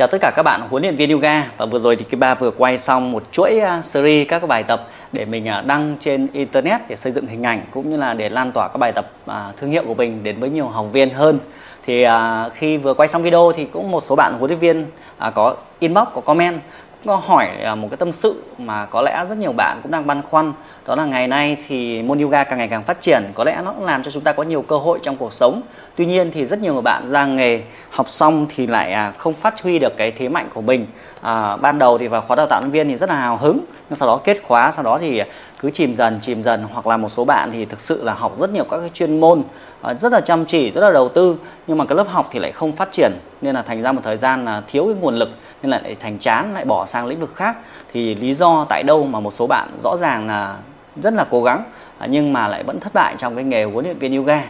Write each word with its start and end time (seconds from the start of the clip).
Chào 0.00 0.08
tất 0.08 0.18
cả 0.20 0.32
các 0.36 0.42
bạn, 0.42 0.60
huấn 0.70 0.82
luyện 0.82 0.96
viên 0.96 1.10
yoga. 1.10 1.46
Và 1.56 1.66
vừa 1.66 1.78
rồi 1.78 1.96
thì 1.96 2.04
cái 2.04 2.18
ba 2.18 2.34
vừa 2.34 2.50
quay 2.50 2.78
xong 2.78 3.12
một 3.12 3.22
chuỗi 3.32 3.58
à, 3.60 3.82
series 3.82 4.28
các 4.28 4.48
bài 4.48 4.62
tập 4.62 4.88
để 5.12 5.24
mình 5.24 5.48
à, 5.48 5.62
đăng 5.66 5.96
trên 6.00 6.26
internet 6.32 6.80
để 6.88 6.96
xây 6.96 7.12
dựng 7.12 7.26
hình 7.26 7.42
ảnh 7.42 7.60
cũng 7.70 7.90
như 7.90 7.96
là 7.96 8.14
để 8.14 8.28
lan 8.28 8.52
tỏa 8.52 8.68
các 8.68 8.76
bài 8.78 8.92
tập 8.92 9.10
à, 9.26 9.44
thương 9.56 9.70
hiệu 9.70 9.82
của 9.86 9.94
mình 9.94 10.22
đến 10.22 10.40
với 10.40 10.50
nhiều 10.50 10.68
học 10.68 10.86
viên 10.92 11.10
hơn. 11.10 11.38
Thì 11.86 12.06
khi 12.54 12.76
vừa 12.76 12.94
quay 12.94 13.08
xong 13.08 13.22
video 13.22 13.52
thì 13.56 13.64
cũng 13.64 13.90
một 13.90 14.02
số 14.02 14.16
bạn 14.16 14.34
huấn 14.38 14.50
luyện 14.50 14.58
viên 14.58 14.86
có 15.34 15.56
inbox, 15.78 16.08
có 16.14 16.20
comment 16.20 16.60
có 17.06 17.16
hỏi 17.16 17.48
một 17.76 17.88
cái 17.90 17.96
tâm 17.96 18.12
sự 18.12 18.42
mà 18.58 18.86
có 18.86 19.02
lẽ 19.02 19.24
rất 19.28 19.38
nhiều 19.38 19.52
bạn 19.52 19.80
cũng 19.82 19.92
đang 19.92 20.06
băn 20.06 20.22
khoăn. 20.22 20.52
Đó 20.86 20.94
là 20.94 21.04
ngày 21.04 21.28
nay 21.28 21.56
thì 21.68 22.02
môn 22.02 22.18
yoga 22.18 22.44
càng 22.44 22.58
ngày 22.58 22.68
càng 22.68 22.82
phát 22.82 23.00
triển. 23.00 23.22
Có 23.34 23.44
lẽ 23.44 23.60
nó 23.64 23.72
cũng 23.72 23.84
làm 23.84 24.02
cho 24.02 24.10
chúng 24.10 24.22
ta 24.22 24.32
có 24.32 24.42
nhiều 24.42 24.62
cơ 24.62 24.76
hội 24.76 24.98
trong 25.02 25.16
cuộc 25.16 25.32
sống 25.32 25.62
tuy 26.00 26.06
nhiên 26.06 26.30
thì 26.34 26.46
rất 26.46 26.62
nhiều 26.62 26.72
người 26.72 26.82
bạn 26.82 27.08
ra 27.08 27.26
nghề 27.26 27.60
học 27.90 28.08
xong 28.08 28.46
thì 28.56 28.66
lại 28.66 28.92
à, 28.92 29.12
không 29.18 29.32
phát 29.32 29.62
huy 29.62 29.78
được 29.78 29.96
cái 29.96 30.10
thế 30.10 30.28
mạnh 30.28 30.48
của 30.54 30.60
mình. 30.60 30.86
À, 31.20 31.56
ban 31.56 31.78
đầu 31.78 31.98
thì 31.98 32.08
vào 32.08 32.20
khóa 32.20 32.36
đào 32.36 32.46
tạo 32.46 32.60
nhân 32.60 32.70
viên 32.70 32.88
thì 32.88 32.96
rất 32.96 33.08
là 33.08 33.14
hào 33.14 33.36
hứng 33.36 33.60
nhưng 33.90 33.96
sau 33.96 34.08
đó 34.08 34.20
kết 34.24 34.40
khóa 34.42 34.72
sau 34.76 34.84
đó 34.84 34.98
thì 35.00 35.22
cứ 35.60 35.70
chìm 35.70 35.96
dần 35.96 36.18
chìm 36.22 36.42
dần 36.42 36.66
hoặc 36.72 36.86
là 36.86 36.96
một 36.96 37.08
số 37.08 37.24
bạn 37.24 37.50
thì 37.52 37.64
thực 37.64 37.80
sự 37.80 38.04
là 38.04 38.14
học 38.14 38.40
rất 38.40 38.50
nhiều 38.50 38.64
các 38.70 38.78
cái 38.80 38.90
chuyên 38.94 39.20
môn 39.20 39.42
à, 39.82 39.94
rất 39.94 40.12
là 40.12 40.20
chăm 40.20 40.44
chỉ 40.44 40.70
rất 40.70 40.80
là 40.80 40.90
đầu 40.90 41.08
tư 41.08 41.36
nhưng 41.66 41.78
mà 41.78 41.84
cái 41.84 41.96
lớp 41.96 42.06
học 42.08 42.28
thì 42.32 42.38
lại 42.38 42.52
không 42.52 42.72
phát 42.72 42.92
triển 42.92 43.12
nên 43.42 43.54
là 43.54 43.62
thành 43.62 43.82
ra 43.82 43.92
một 43.92 44.00
thời 44.04 44.16
gian 44.16 44.44
là 44.44 44.62
thiếu 44.66 44.84
cái 44.84 44.94
nguồn 45.00 45.16
lực 45.16 45.30
nên 45.62 45.70
lại 45.70 45.96
thành 46.00 46.18
chán 46.18 46.54
lại 46.54 46.64
bỏ 46.64 46.86
sang 46.86 47.06
lĩnh 47.06 47.20
vực 47.20 47.34
khác. 47.34 47.56
Thì 47.92 48.14
lý 48.14 48.34
do 48.34 48.66
tại 48.68 48.82
đâu 48.82 49.06
mà 49.06 49.20
một 49.20 49.32
số 49.34 49.46
bạn 49.46 49.68
rõ 49.84 49.96
ràng 49.96 50.26
là 50.26 50.56
rất 51.02 51.14
là 51.14 51.26
cố 51.30 51.42
gắng 51.42 51.64
à, 51.98 52.06
nhưng 52.10 52.32
mà 52.32 52.48
lại 52.48 52.62
vẫn 52.62 52.80
thất 52.80 52.94
bại 52.94 53.14
trong 53.18 53.34
cái 53.34 53.44
nghề 53.44 53.64
huấn 53.64 53.84
luyện 53.84 53.98
viên 53.98 54.16
yoga? 54.16 54.42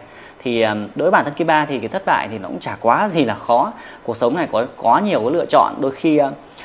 Thì 0.43 0.61
đối 0.63 0.91
với 0.95 1.11
bản 1.11 1.25
thân 1.25 1.35
Kiba 1.35 1.65
thì 1.65 1.79
cái 1.79 1.89
thất 1.89 2.03
bại 2.07 2.29
thì 2.31 2.39
nó 2.39 2.49
cũng 2.49 2.59
chả 2.59 2.77
quá 2.81 3.09
gì 3.09 3.25
là 3.25 3.35
khó. 3.35 3.73
Cuộc 4.03 4.17
sống 4.17 4.37
này 4.37 4.49
có 4.53 4.67
có 4.77 4.99
nhiều 4.99 5.21
cái 5.21 5.31
lựa 5.31 5.47
chọn. 5.47 5.75
Đôi 5.81 5.91
khi 5.91 6.21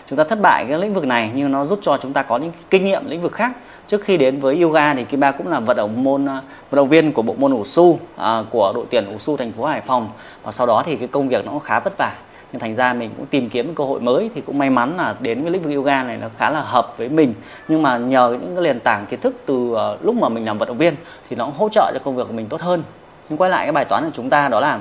chúng 0.08 0.18
ta 0.18 0.24
thất 0.24 0.42
bại 0.42 0.66
cái 0.70 0.80
lĩnh 0.80 0.94
vực 0.94 1.06
này 1.06 1.32
nhưng 1.36 1.52
nó 1.52 1.66
giúp 1.66 1.80
cho 1.82 1.98
chúng 2.02 2.14
ta 2.14 2.24
có 2.24 2.38
những 2.38 2.52
kinh 2.70 2.86
nghiệm 2.86 3.10
lĩnh 3.10 3.22
vực 3.22 3.32
khác. 3.32 3.52
Trước 3.88 4.04
khi 4.04 4.18
đến 4.18 4.40
với 4.40 4.62
yoga 4.62 4.94
thì 4.94 5.06
Kiba 5.06 5.32
cũng 5.32 5.48
là 5.48 5.60
vận 5.60 5.78
động 5.78 6.04
môn 6.04 6.26
vận 6.26 6.76
động 6.76 6.90
viên 6.90 7.12
của 7.12 7.22
bộ 7.22 7.36
môn 7.38 7.52
ủ 7.52 7.64
su 7.64 8.00
ờ, 8.16 8.46
của 8.50 8.72
đội 8.76 8.86
tuyển 8.90 9.06
ủ 9.06 9.20
su 9.20 9.38
thành 9.38 9.52
phố 9.52 9.66
Hải 9.66 9.82
Phòng. 9.82 10.10
Và 10.44 10.52
sau 10.52 10.68
đó 10.68 10.84
thì 10.86 10.96
cái 10.96 11.08
công 11.08 11.30
việc 11.30 11.46
nó 11.46 11.52
cũng 11.52 11.60
khá 11.60 11.80
vất 11.80 11.98
vả. 11.98 12.14
Nhưng 12.52 12.60
thành 12.60 12.76
ra 12.76 12.94
mình 12.94 13.12
cũng 13.18 13.26
tìm 13.26 13.50
kiếm 13.50 13.76
cơ 13.76 13.84
hội 13.84 14.00
mới 14.00 14.30
thì 14.36 14.42
cũng 14.42 14.58
may 14.58 14.70
mắn 14.70 14.98
là 14.98 15.16
đến 15.20 15.42
cái 15.42 15.52
lĩnh 15.52 15.64
vực 15.64 15.74
yoga 15.74 16.04
này 16.04 16.18
nó 16.18 16.28
khá 16.38 16.50
là 16.50 16.62
hợp 16.62 16.94
với 16.98 17.10
mình. 17.10 17.34
Nhưng 17.68 17.82
mà 17.82 17.98
nhờ 17.98 18.38
những 18.42 18.56
cái 18.56 18.64
nền 18.64 18.80
tảng 18.80 19.06
kiến 19.06 19.20
thức 19.20 19.36
từ 19.46 19.74
ờ, 19.74 19.98
lúc 20.02 20.16
mà 20.16 20.30
mình 20.30 20.46
làm 20.46 20.58
vận 20.58 20.68
động 20.68 20.78
viên 20.78 20.96
thì 21.30 21.36
nó 21.36 21.46
cũng 21.46 21.56
hỗ 21.58 21.70
trợ 21.70 21.92
cho 21.94 22.00
công 22.04 22.16
việc 22.16 22.24
của 22.28 22.34
mình 22.34 22.48
tốt 22.50 22.62
hơn 22.62 22.84
nhưng 23.30 23.38
quay 23.38 23.50
lại 23.50 23.66
cái 23.66 23.72
bài 23.72 23.86
toán 23.86 24.04
của 24.06 24.12
chúng 24.14 24.30
ta 24.30 24.48
đó 24.48 24.60
là 24.60 24.80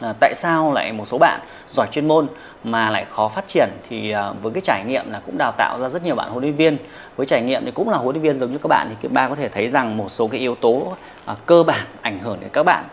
à, 0.00 0.12
tại 0.20 0.34
sao 0.34 0.72
lại 0.72 0.92
một 0.92 1.08
số 1.08 1.18
bạn 1.18 1.40
giỏi 1.70 1.86
chuyên 1.92 2.08
môn 2.08 2.26
mà 2.64 2.90
lại 2.90 3.06
khó 3.10 3.28
phát 3.28 3.48
triển 3.48 3.68
thì 3.88 4.10
à, 4.10 4.32
với 4.42 4.52
cái 4.52 4.60
trải 4.60 4.84
nghiệm 4.86 5.12
là 5.12 5.20
cũng 5.26 5.38
đào 5.38 5.52
tạo 5.52 5.80
ra 5.80 5.88
rất 5.88 6.04
nhiều 6.04 6.14
bạn 6.14 6.30
huấn 6.30 6.42
luyện 6.42 6.56
viên. 6.56 6.76
Với 7.16 7.26
trải 7.26 7.42
nghiệm 7.42 7.64
thì 7.64 7.70
cũng 7.70 7.88
là 7.88 7.96
huấn 7.96 8.14
luyện 8.14 8.22
viên 8.22 8.38
giống 8.38 8.52
như 8.52 8.58
các 8.58 8.68
bạn 8.68 8.86
thì 8.90 8.96
các 9.02 9.12
ba 9.12 9.28
có 9.28 9.34
thể 9.34 9.48
thấy 9.48 9.68
rằng 9.68 9.96
một 9.96 10.10
số 10.10 10.26
cái 10.26 10.40
yếu 10.40 10.54
tố 10.54 10.96
à, 11.24 11.34
cơ 11.46 11.62
bản 11.62 11.86
ảnh 12.02 12.18
hưởng 12.18 12.38
đến 12.40 12.50
các 12.52 12.62
bạn. 12.62 12.84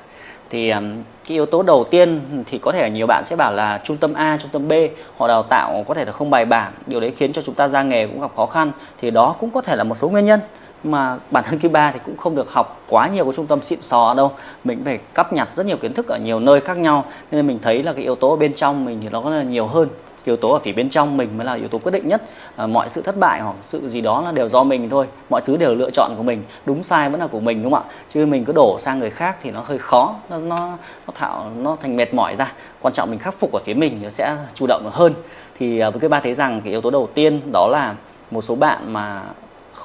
Thì 0.50 0.70
à, 0.70 0.82
cái 1.28 1.36
yếu 1.36 1.46
tố 1.46 1.64
đầu 1.64 1.84
tiên 1.90 2.22
thì 2.46 2.58
có 2.58 2.72
thể 2.72 2.90
nhiều 2.90 3.08
bạn 3.08 3.26
sẽ 3.26 3.36
bảo 3.36 3.54
là 3.54 3.82
trung 3.84 3.98
tâm 3.98 4.14
A, 4.14 4.38
trung 4.42 4.52
tâm 4.52 4.68
B 4.68 4.74
họ 5.18 5.28
đào 5.28 5.44
tạo 5.44 5.84
có 5.88 5.94
thể 5.94 6.06
là 6.06 6.12
không 6.12 6.30
bài 6.30 6.46
bản, 6.46 6.72
điều 6.86 7.00
đấy 7.00 7.14
khiến 7.18 7.34
cho 7.34 7.42
chúng 7.42 7.56
ta 7.56 7.68
ra 7.68 7.84
nghề 7.84 8.08
cũng 8.08 8.22
gặp 8.22 8.32
khó 8.36 8.46
khăn. 8.46 8.72
Thì 9.02 9.12
đó 9.12 9.36
cũng 9.40 9.50
có 9.50 9.62
thể 9.62 9.76
là 9.76 9.84
một 9.84 9.96
số 9.96 10.10
nguyên 10.10 10.26
nhân 10.26 10.40
mà 10.84 11.18
bản 11.32 11.44
thân 11.48 11.60
Cuba 11.60 11.92
thì 11.92 12.00
cũng 12.06 12.18
không 12.18 12.36
được 12.36 12.52
học 12.52 12.82
quá 12.88 13.08
nhiều 13.08 13.26
của 13.26 13.34
trung 13.34 13.48
tâm 13.48 13.62
xịn 13.62 13.82
sò 13.82 14.14
đâu. 14.14 14.32
Mình 14.64 14.82
phải 14.86 15.00
cắp 15.14 15.34
nhặt 15.34 15.50
rất 15.56 15.66
nhiều 15.66 15.78
kiến 15.78 15.94
thức 15.94 16.08
ở 16.08 16.18
nhiều 16.18 16.40
nơi 16.40 16.62
khác 16.62 16.78
nhau. 16.78 17.06
Nên 17.32 17.48
mình 17.48 17.60
thấy 17.62 17.84
là 17.84 17.94
cái 17.94 18.04
yếu 18.04 18.16
tố 18.16 18.30
ở 18.30 18.36
bên 18.36 18.54
trong 18.54 18.86
mình 18.86 19.00
thì 19.02 19.10
nó 19.10 19.22
có 19.22 19.30
là 19.30 19.44
nhiều 19.44 19.68
hơn. 19.68 19.90
Yếu 20.26 20.36
tố 20.36 20.54
ở 20.54 20.60
phía 20.60 20.72
bên 20.72 20.90
trong 20.90 21.18
mình 21.18 21.30
mới 21.38 21.46
là 21.46 21.54
yếu 21.54 21.68
tố 21.68 21.78
quyết 21.78 21.92
định 21.92 22.08
nhất. 22.08 22.22
À, 22.56 22.68
mọi 22.68 22.90
sự 22.90 23.02
thất 23.02 23.18
bại 23.18 23.42
hoặc 23.42 23.56
sự 23.62 23.90
gì 23.90 24.02
đó 24.02 24.22
là 24.22 24.32
đều 24.32 24.50
do 24.50 24.64
mình 24.64 24.90
thôi. 24.90 25.06
Mọi 25.30 25.42
thứ 25.42 25.58
đều 25.58 25.76
lựa 25.76 25.90
chọn 25.94 26.12
của 26.18 26.24
mình. 26.24 26.44
Đúng 26.66 26.84
sai 26.84 27.10
vẫn 27.10 27.20
là 27.20 27.28
của 27.28 27.40
mình 27.40 27.64
đúng 27.64 27.74
không 27.74 27.84
ạ? 27.84 27.94
Chứ 28.14 28.26
mình 28.26 28.46
cứ 28.46 28.54
đổ 28.54 28.78
sang 28.80 29.00
người 29.00 29.10
khác 29.10 29.38
thì 29.44 29.52
nó 29.52 29.62
hơi 29.66 29.78
khó. 29.78 30.16
Nó 30.30 30.38
nó 30.38 30.58
nó 31.08 31.14
thạo 31.16 31.52
nó 31.58 31.78
thành 31.82 31.96
mệt 31.96 32.14
mỏi 32.14 32.36
ra. 32.36 32.52
Quan 32.82 32.94
trọng 32.94 33.10
mình 33.10 33.20
khắc 33.20 33.34
phục 33.34 33.52
ở 33.52 33.60
phía 33.66 33.74
mình 33.74 34.00
nó 34.04 34.10
sẽ 34.10 34.36
chủ 34.56 34.66
động 34.68 34.90
hơn. 34.94 35.14
Thì 35.60 35.80
ờ, 35.80 35.92
với 35.92 36.00
cái 36.00 36.10
ba 36.10 36.20
thấy 36.20 36.34
rằng 36.34 36.62
cái 36.62 36.72
yếu 36.72 36.82
tố 36.82 36.90
đầu 36.90 37.10
tiên 37.14 37.42
đó 37.54 37.68
là 37.72 37.96
một 38.32 38.42
số 38.42 38.56
bạn 38.56 38.94
mà 38.94 39.22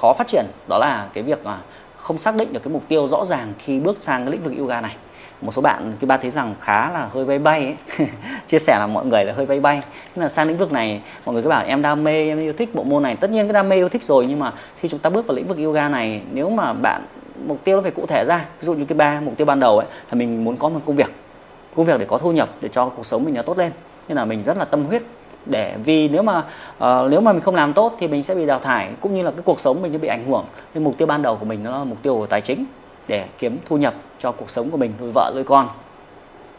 khó 0.05 0.13
phát 0.13 0.27
triển, 0.27 0.45
đó 0.67 0.77
là 0.77 1.07
cái 1.13 1.23
việc 1.23 1.45
mà 1.45 1.57
không 1.97 2.17
xác 2.17 2.35
định 2.35 2.53
được 2.53 2.59
cái 2.63 2.73
mục 2.73 2.83
tiêu 2.87 3.07
rõ 3.07 3.25
ràng 3.25 3.53
khi 3.59 3.79
bước 3.79 3.97
sang 4.01 4.23
cái 4.23 4.31
lĩnh 4.31 4.43
vực 4.43 4.53
yoga 4.57 4.81
này. 4.81 4.95
Một 5.41 5.51
số 5.53 5.61
bạn 5.61 5.93
cái 5.99 6.07
ba 6.07 6.17
thấy 6.17 6.31
rằng 6.31 6.55
khá 6.61 6.91
là 6.91 7.07
hơi 7.13 7.25
bay 7.25 7.39
bay 7.39 7.63
ấy. 7.63 8.07
chia 8.47 8.59
sẻ 8.59 8.77
là 8.79 8.87
mọi 8.87 9.05
người 9.05 9.25
là 9.25 9.33
hơi 9.33 9.45
bay 9.45 9.59
bay. 9.59 9.81
Nên 10.15 10.23
là 10.23 10.29
sang 10.29 10.47
lĩnh 10.47 10.57
vực 10.57 10.71
này, 10.71 11.01
mọi 11.25 11.33
người 11.33 11.43
cứ 11.43 11.49
bảo 11.49 11.63
em 11.65 11.81
đam 11.81 12.03
mê, 12.03 12.27
em 12.27 12.39
yêu 12.39 12.53
thích 12.53 12.75
bộ 12.75 12.83
môn 12.83 13.03
này. 13.03 13.15
Tất 13.15 13.29
nhiên 13.29 13.47
cái 13.47 13.53
đam 13.53 13.69
mê 13.69 13.75
yêu 13.75 13.89
thích 13.89 14.03
rồi, 14.03 14.25
nhưng 14.29 14.39
mà 14.39 14.53
khi 14.79 14.89
chúng 14.89 14.99
ta 14.99 15.09
bước 15.09 15.27
vào 15.27 15.35
lĩnh 15.35 15.47
vực 15.47 15.57
yoga 15.57 15.89
này, 15.89 16.21
nếu 16.31 16.49
mà 16.49 16.73
bạn, 16.73 17.01
mục 17.47 17.57
tiêu 17.63 17.75
nó 17.75 17.81
phải 17.81 17.91
cụ 17.91 18.05
thể 18.05 18.25
ra. 18.27 18.45
Ví 18.61 18.65
dụ 18.65 18.73
như 18.73 18.85
cái 18.85 18.97
ba 18.97 19.19
mục 19.21 19.37
tiêu 19.37 19.45
ban 19.45 19.59
đầu 19.59 19.79
ấy, 19.79 19.87
là 20.11 20.15
mình 20.15 20.43
muốn 20.43 20.57
có 20.57 20.69
một 20.69 20.79
công 20.85 20.95
việc. 20.95 21.11
Công 21.75 21.85
việc 21.85 21.99
để 21.99 22.05
có 22.05 22.17
thu 22.17 22.31
nhập, 22.31 22.49
để 22.61 22.69
cho 22.71 22.89
cuộc 22.89 23.05
sống 23.05 23.25
mình 23.25 23.33
nó 23.33 23.41
tốt 23.41 23.57
lên. 23.57 23.71
Nên 24.07 24.17
là 24.17 24.25
mình 24.25 24.43
rất 24.43 24.57
là 24.57 24.65
tâm 24.65 24.85
huyết 24.85 25.01
để 25.45 25.75
vì 25.83 26.07
nếu 26.07 26.23
mà 26.23 26.37
uh, 26.37 27.11
nếu 27.11 27.21
mà 27.21 27.33
mình 27.33 27.41
không 27.41 27.55
làm 27.55 27.73
tốt 27.73 27.95
thì 27.99 28.07
mình 28.07 28.23
sẽ 28.23 28.35
bị 28.35 28.45
đào 28.45 28.59
thải 28.59 28.89
cũng 29.01 29.15
như 29.15 29.23
là 29.23 29.31
cái 29.31 29.41
cuộc 29.45 29.59
sống 29.59 29.81
mình 29.81 29.91
sẽ 29.91 29.97
bị 29.97 30.07
ảnh 30.07 30.25
hưởng. 30.25 30.45
Nên 30.73 30.83
mục 30.83 30.97
tiêu 30.97 31.07
ban 31.07 31.21
đầu 31.21 31.35
của 31.35 31.45
mình 31.45 31.63
nó 31.63 31.71
là 31.71 31.83
mục 31.83 31.97
tiêu 32.01 32.15
của 32.15 32.25
tài 32.25 32.41
chính 32.41 32.65
để 33.07 33.25
kiếm 33.39 33.57
thu 33.69 33.77
nhập 33.77 33.93
cho 34.19 34.31
cuộc 34.31 34.49
sống 34.49 34.71
của 34.71 34.77
mình 34.77 34.93
nuôi 34.99 35.11
vợ 35.13 35.31
nuôi 35.35 35.43
con. 35.43 35.69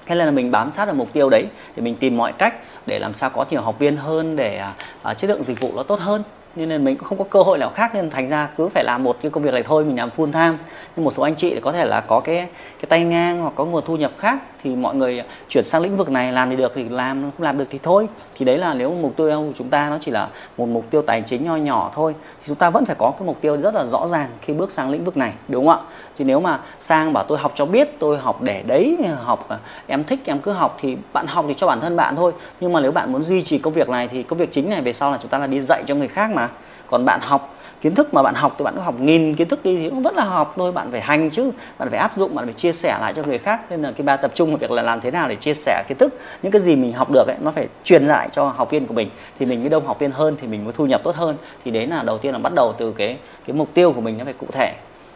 Thế 0.07 0.15
nên 0.15 0.25
là 0.25 0.31
mình 0.31 0.51
bám 0.51 0.71
sát 0.77 0.85
vào 0.85 0.95
mục 0.95 1.09
tiêu 1.13 1.31
đấy 1.31 1.45
để 1.77 1.83
mình 1.83 1.95
tìm 1.95 2.17
mọi 2.17 2.33
cách 2.33 2.55
để 2.87 2.99
làm 2.99 3.15
sao 3.15 3.31
có 3.31 3.45
nhiều 3.51 3.61
học 3.61 3.79
viên 3.79 3.97
hơn 3.97 4.37
để 4.37 4.63
uh, 5.11 5.19
chất 5.19 5.31
lượng 5.31 5.45
dịch 5.45 5.61
vụ 5.61 5.73
nó 5.77 5.83
tốt 5.83 6.01
hơn. 6.01 6.23
Nên 6.57 6.69
là 6.69 6.79
mình 6.79 6.97
cũng 6.97 7.09
không 7.09 7.19
có 7.19 7.25
cơ 7.31 7.43
hội 7.43 7.59
nào 7.59 7.71
khác 7.71 7.95
nên 7.95 8.11
thành 8.11 8.29
ra 8.29 8.49
cứ 8.57 8.69
phải 8.69 8.85
làm 8.85 9.03
một 9.03 9.17
cái 9.23 9.31
công 9.31 9.43
việc 9.43 9.55
này 9.55 9.63
thôi 9.63 9.85
mình 9.85 9.97
làm 9.97 10.11
full 10.17 10.33
time. 10.33 10.55
Nhưng 10.97 11.05
một 11.05 11.11
số 11.11 11.23
anh 11.23 11.35
chị 11.35 11.61
có 11.61 11.73
thể 11.73 11.85
là 11.85 12.01
có 12.01 12.21
cái 12.21 12.37
cái 12.81 12.87
tay 12.89 13.05
ngang 13.05 13.41
hoặc 13.41 13.53
có 13.57 13.65
nguồn 13.65 13.85
thu 13.87 13.97
nhập 13.97 14.13
khác 14.19 14.39
thì 14.67 14.77
mọi 14.77 14.95
người 14.95 15.23
chuyển 15.49 15.65
sang 15.65 15.83
lĩnh 15.83 15.97
vực 15.97 16.11
này, 16.11 16.33
làm 16.33 16.51
thì 16.51 16.57
được 16.57 16.73
thì 16.75 16.89
làm, 16.89 17.23
không 17.23 17.45
làm 17.45 17.59
được 17.59 17.65
thì 17.71 17.79
thôi. 17.83 18.09
Thì 18.35 18.45
đấy 18.45 18.59
là 18.59 18.75
nếu 18.75 18.91
mục 18.91 19.17
tiêu 19.17 19.45
của 19.47 19.53
chúng 19.59 19.69
ta 19.69 19.91
nó 19.91 19.99
chỉ 20.01 20.11
là 20.11 20.29
một 20.59 20.67
mục 20.67 20.85
tiêu 20.91 21.03
tài 21.03 21.23
chính 21.23 21.45
nho 21.45 21.57
nhỏ 21.57 21.91
thôi, 21.95 22.15
thì 22.21 22.45
chúng 22.47 22.57
ta 22.57 22.71
vẫn 22.71 22.85
phải 22.85 22.97
có 22.99 23.13
cái 23.19 23.27
mục 23.27 23.41
tiêu 23.41 23.57
rất 23.57 23.75
là 23.75 23.87
rõ 23.87 24.07
ràng 24.07 24.29
khi 24.43 24.53
bước 24.53 24.71
sang 24.71 24.91
lĩnh 24.91 25.05
vực 25.05 25.17
này, 25.17 25.33
đúng 25.49 25.67
không 25.67 25.77
ạ? 25.77 25.87
Chứ 26.19 26.25
nếu 26.25 26.41
mà 26.41 26.61
sang 26.81 27.13
bảo 27.13 27.25
tôi 27.29 27.39
học 27.39 27.53
cho 27.55 27.67
biết, 27.67 27.99
tôi 27.99 28.19
học 28.19 28.43
để 28.43 28.63
đấy, 28.67 28.97
học 29.23 29.49
à, 29.49 29.59
em 29.87 30.05
thích, 30.05 30.21
em 30.25 30.39
cứ 30.39 30.53
học 30.53 30.79
thì 30.81 30.97
bạn 31.13 31.27
học 31.27 31.45
thì 31.49 31.55
cho 31.57 31.67
bản 31.67 31.81
thân 31.81 31.97
bạn 31.97 32.17
thôi. 32.17 32.33
Nhưng 32.61 32.73
mà 32.73 32.81
nếu 32.81 32.93
bạn 32.93 33.13
muốn 33.13 33.23
duy 33.23 33.43
trì 33.43 33.59
công 33.59 33.73
việc 33.73 33.89
này 33.89 34.09
thì 34.09 34.23
công 34.23 34.39
việc 34.39 34.53
chính 34.53 34.71
này 34.71 34.81
về 34.81 34.93
sau 34.93 35.13
là 35.13 35.19
chúng 35.23 35.31
ta 35.31 35.39
là 35.39 35.47
đi 35.47 35.61
dạy 35.61 35.83
cho 35.87 35.95
người 35.95 36.09
khác 36.09 36.31
mà. 36.31 36.49
Còn 36.87 37.05
bạn 37.05 37.21
học 37.23 37.56
kiến 37.87 37.95
thức 37.95 38.15
mà 38.15 38.23
bạn 38.23 38.35
học 38.35 38.55
thì 38.59 38.65
bạn 38.65 38.75
cứ 38.75 38.81
học 38.81 39.01
nghìn 39.01 39.35
kiến 39.35 39.49
thức 39.49 39.65
đi 39.65 39.77
thì 39.77 39.91
cũng 39.91 40.03
vẫn 40.03 40.15
là 40.15 40.25
học 40.25 40.55
thôi 40.57 40.73
bạn 40.73 40.91
phải 40.91 41.01
hành 41.01 41.31
chứ 41.31 41.51
bạn 41.79 41.91
phải 41.91 41.99
áp 41.99 42.17
dụng 42.17 42.35
bạn 42.35 42.45
phải 42.45 42.55
chia 42.55 42.73
sẻ 42.73 42.99
lại 43.01 43.13
cho 43.17 43.23
người 43.23 43.39
khác. 43.39 43.61
Nên 43.71 43.83
là 43.83 43.91
cái 43.91 44.05
ba 44.05 44.17
tập 44.17 44.33
trung 44.35 44.49
vào 44.49 44.57
việc 44.57 44.71
là 44.71 44.83
làm 44.83 45.01
thế 45.01 45.11
nào 45.11 45.29
để 45.29 45.37
chia 45.37 45.55
sẻ 45.55 45.85
kiến 45.89 45.99
thức. 45.99 46.21
Những 46.43 46.53
cái 46.53 46.63
gì 46.63 46.77
mình 46.77 46.93
học 46.93 47.11
được 47.13 47.27
ấy 47.27 47.37
nó 47.41 47.51
phải 47.51 47.69
truyền 47.85 48.07
lại 48.07 48.29
cho 48.33 48.49
học 48.49 48.71
viên 48.71 48.87
của 48.87 48.95
mình. 48.95 49.11
Thì 49.39 49.47
mình 49.47 49.61
mới 49.61 49.69
đông 49.69 49.87
học 49.87 49.99
viên 49.99 50.11
hơn 50.11 50.37
thì 50.41 50.47
mình 50.47 50.65
mới 50.65 50.73
thu 50.73 50.87
nhập 50.87 51.01
tốt 51.05 51.17
hơn. 51.17 51.37
Thì 51.65 51.71
đấy 51.71 51.87
là 51.87 52.03
đầu 52.03 52.19
tiên 52.19 52.33
là 52.33 52.39
bắt 52.39 52.53
đầu 52.55 52.75
từ 52.79 52.93
cái 52.93 53.17
cái 53.47 53.57
mục 53.57 53.69
tiêu 53.75 53.93
của 53.93 54.01
mình 54.01 54.19
nó 54.19 54.25
phải 54.25 54.35
cụ 54.35 54.47
thể. 54.53 54.73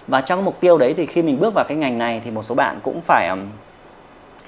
Và 0.06 0.20
trong 0.20 0.44
mục 0.44 0.60
tiêu 0.60 0.78
đấy 0.78 0.94
thì 0.96 1.06
khi 1.06 1.22
mình 1.22 1.40
bước 1.40 1.54
vào 1.54 1.64
cái 1.68 1.76
ngành 1.76 1.98
này 1.98 2.20
thì 2.24 2.30
một 2.30 2.42
số 2.42 2.54
bạn 2.54 2.78
cũng 2.82 3.00
phải 3.00 3.28
um, 3.28 3.40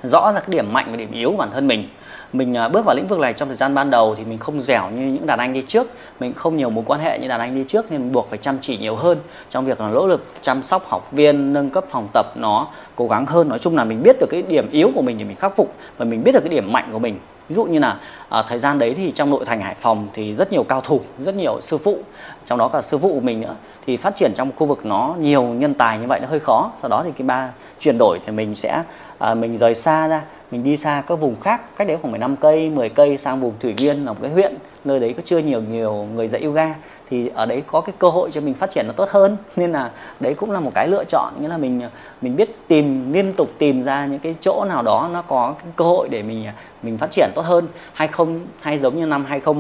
rõ 0.03 0.33
ra 0.33 0.41
cái 0.41 0.49
điểm 0.49 0.73
mạnh 0.73 0.87
và 0.91 0.97
điểm 0.97 1.13
yếu 1.13 1.31
của 1.31 1.37
bản 1.37 1.51
thân 1.53 1.69
mình 1.69 1.89
mình 2.33 2.57
à, 2.57 2.69
bước 2.69 2.85
vào 2.85 2.97
lĩnh 2.97 3.07
vực 3.07 3.19
này 3.19 3.33
trong 3.33 3.49
thời 3.49 3.57
gian 3.57 3.75
ban 3.75 3.91
đầu 3.91 4.15
thì 4.15 4.25
mình 4.25 4.39
không 4.39 4.61
dẻo 4.61 4.91
như 4.91 5.07
những 5.07 5.27
đàn 5.27 5.39
anh 5.39 5.53
đi 5.53 5.65
trước. 5.69 5.87
Mình 6.21 6.35
không 6.35 6.57
nhiều 6.57 6.71
mối 6.71 6.85
quan 6.87 7.01
hệ 7.01 7.19
như 7.19 7.29
đàn 7.29 7.41
anh 7.41 7.55
đi 7.55 7.65
trước 7.69 7.93
nên 7.93 8.01
mình 8.01 8.13
buộc 8.13 8.31
phải 8.31 8.39
chăm 8.39 8.59
chỉ 8.61 8.79
nhiều 8.79 8.97
hơn 8.97 9.19
trong 9.51 9.65
việc 9.65 9.81
là 9.81 9.89
nỗ 9.89 10.07
lực 10.07 10.25
chăm 10.43 10.63
sóc 10.63 10.85
học 10.87 11.13
viên 11.13 11.53
nâng 11.53 11.71
cấp 11.71 11.85
phòng 11.91 12.09
tập. 12.13 12.27
Nó 12.37 12.67
cố 12.97 13.09
gắng 13.09 13.27
hơn. 13.27 13.49
Nói 13.49 13.59
chung 13.59 13.77
là 13.77 13.85
mình 13.85 14.03
biết 14.03 14.17
được 14.21 14.27
cái 14.31 14.43
điểm 14.43 14.71
yếu 14.71 14.91
của 14.95 15.03
mình 15.03 15.19
thì 15.19 15.25
mình 15.25 15.37
khắc 15.37 15.57
phục 15.57 15.75
và 15.99 16.05
mình 16.05 16.25
biết 16.25 16.33
được 16.33 16.41
cái 16.41 16.49
điểm 16.49 16.73
mạnh 16.73 16.89
của 16.93 16.99
mình. 16.99 17.19
Ví 17.49 17.55
dụ 17.55 17.65
như 17.65 17.79
là 17.79 17.97
à, 18.29 18.43
thời 18.49 18.59
gian 18.59 18.79
đấy 18.79 18.95
thì 18.97 19.13
trong 19.13 19.31
nội 19.31 19.45
thành 19.45 19.61
Hải 19.61 19.75
Phòng 19.75 20.09
thì 20.13 20.35
rất 20.35 20.53
nhiều 20.53 20.65
cao 20.65 20.81
thủ 20.81 21.01
rất 21.19 21.35
nhiều 21.35 21.61
sư 21.61 21.79
phụ. 21.79 21.99
Trong 22.47 22.59
đó 22.59 22.69
cả 22.69 22.83
sư 22.83 22.99
phụ 22.99 23.15
của 23.15 23.21
mình 23.21 23.41
nữa 23.41 23.55
thì 23.87 23.97
phát 23.97 24.17
triển 24.17 24.33
trong 24.37 24.51
khu 24.57 24.67
vực 24.67 24.87
nó 24.87 25.15
nhiều 25.19 25.43
nhân 25.43 25.75
tài 25.75 25.99
như 25.99 26.07
vậy 26.07 26.21
nó 26.21 26.29
hơi 26.29 26.41
khó. 26.41 26.71
Sau 26.83 26.89
đó 26.89 27.03
thì 27.05 27.11
cái 27.19 27.27
ba 27.27 27.49
chuyển 27.81 27.99
đổi 27.99 28.19
thì 28.27 28.33
mình 28.33 28.55
sẽ 28.55 28.83
à, 29.19 29.35
mình 29.35 29.59
rời 29.59 29.75
xa 29.75 30.09
ra 30.09 30.23
mình 30.53 30.65
đi 30.65 30.77
xa 30.77 31.03
các 31.07 31.15
vùng 31.15 31.41
khác, 31.41 31.61
cách 31.77 31.89
đấy 31.89 31.97
khoảng 32.03 32.13
15 32.13 32.37
cây 32.37 32.71
10 32.71 32.89
cây 32.89 33.19
sang 33.19 33.41
vùng 33.41 33.53
thủy 33.61 33.75
nguyên 33.79 34.05
là 34.05 34.13
một 34.13 34.19
cái 34.23 34.31
huyện, 34.31 34.55
nơi 34.85 35.01
đấy 35.01 35.15
có 35.17 35.23
chưa 35.25 35.39
nhiều 35.39 35.63
nhiều 35.63 36.07
người 36.15 36.29
dạy 36.29 36.43
yoga. 36.43 36.75
Thì 37.11 37.31
ở 37.35 37.47
đấy 37.47 37.63
có 37.67 37.81
cái 37.81 37.95
cơ 37.99 38.09
hội 38.09 38.31
cho 38.33 38.41
mình 38.41 38.55
phát 38.55 38.71
triển 38.71 38.87
nó 38.87 38.93
tốt 38.93 39.09
hơn, 39.11 39.37
nên 39.57 39.73
là 39.73 39.91
đấy 40.21 40.35
cũng 40.35 40.51
là 40.51 40.61
một 40.61 40.71
cái 40.75 40.89
lựa 40.89 41.05
chọn. 41.05 41.33
Nghĩa 41.41 41.49
là 41.49 41.57
mình 41.57 41.83
mình 42.23 42.37
biết 42.37 42.69
tìm, 42.69 43.13
liên 43.13 43.33
tục 43.33 43.51
tìm 43.59 43.83
ra 43.83 44.07
những 44.07 44.19
cái 44.19 44.35
chỗ 44.41 44.65
nào 44.65 44.83
đó 44.83 45.11
nó 45.13 45.23
có 45.23 45.55
cái 45.63 45.73
cơ 45.77 45.85
hội 45.85 46.09
để 46.09 46.23
mình 46.23 46.47
mình 46.83 46.99
phát 46.99 47.11
triển 47.11 47.31
tốt 47.35 47.43
hơn. 47.43 47.69
Hay 47.93 48.09
không 48.09 48.41
hay 48.61 48.79
giống 48.79 49.01
như 49.01 49.07
năm 49.07 49.25
20 49.25 49.55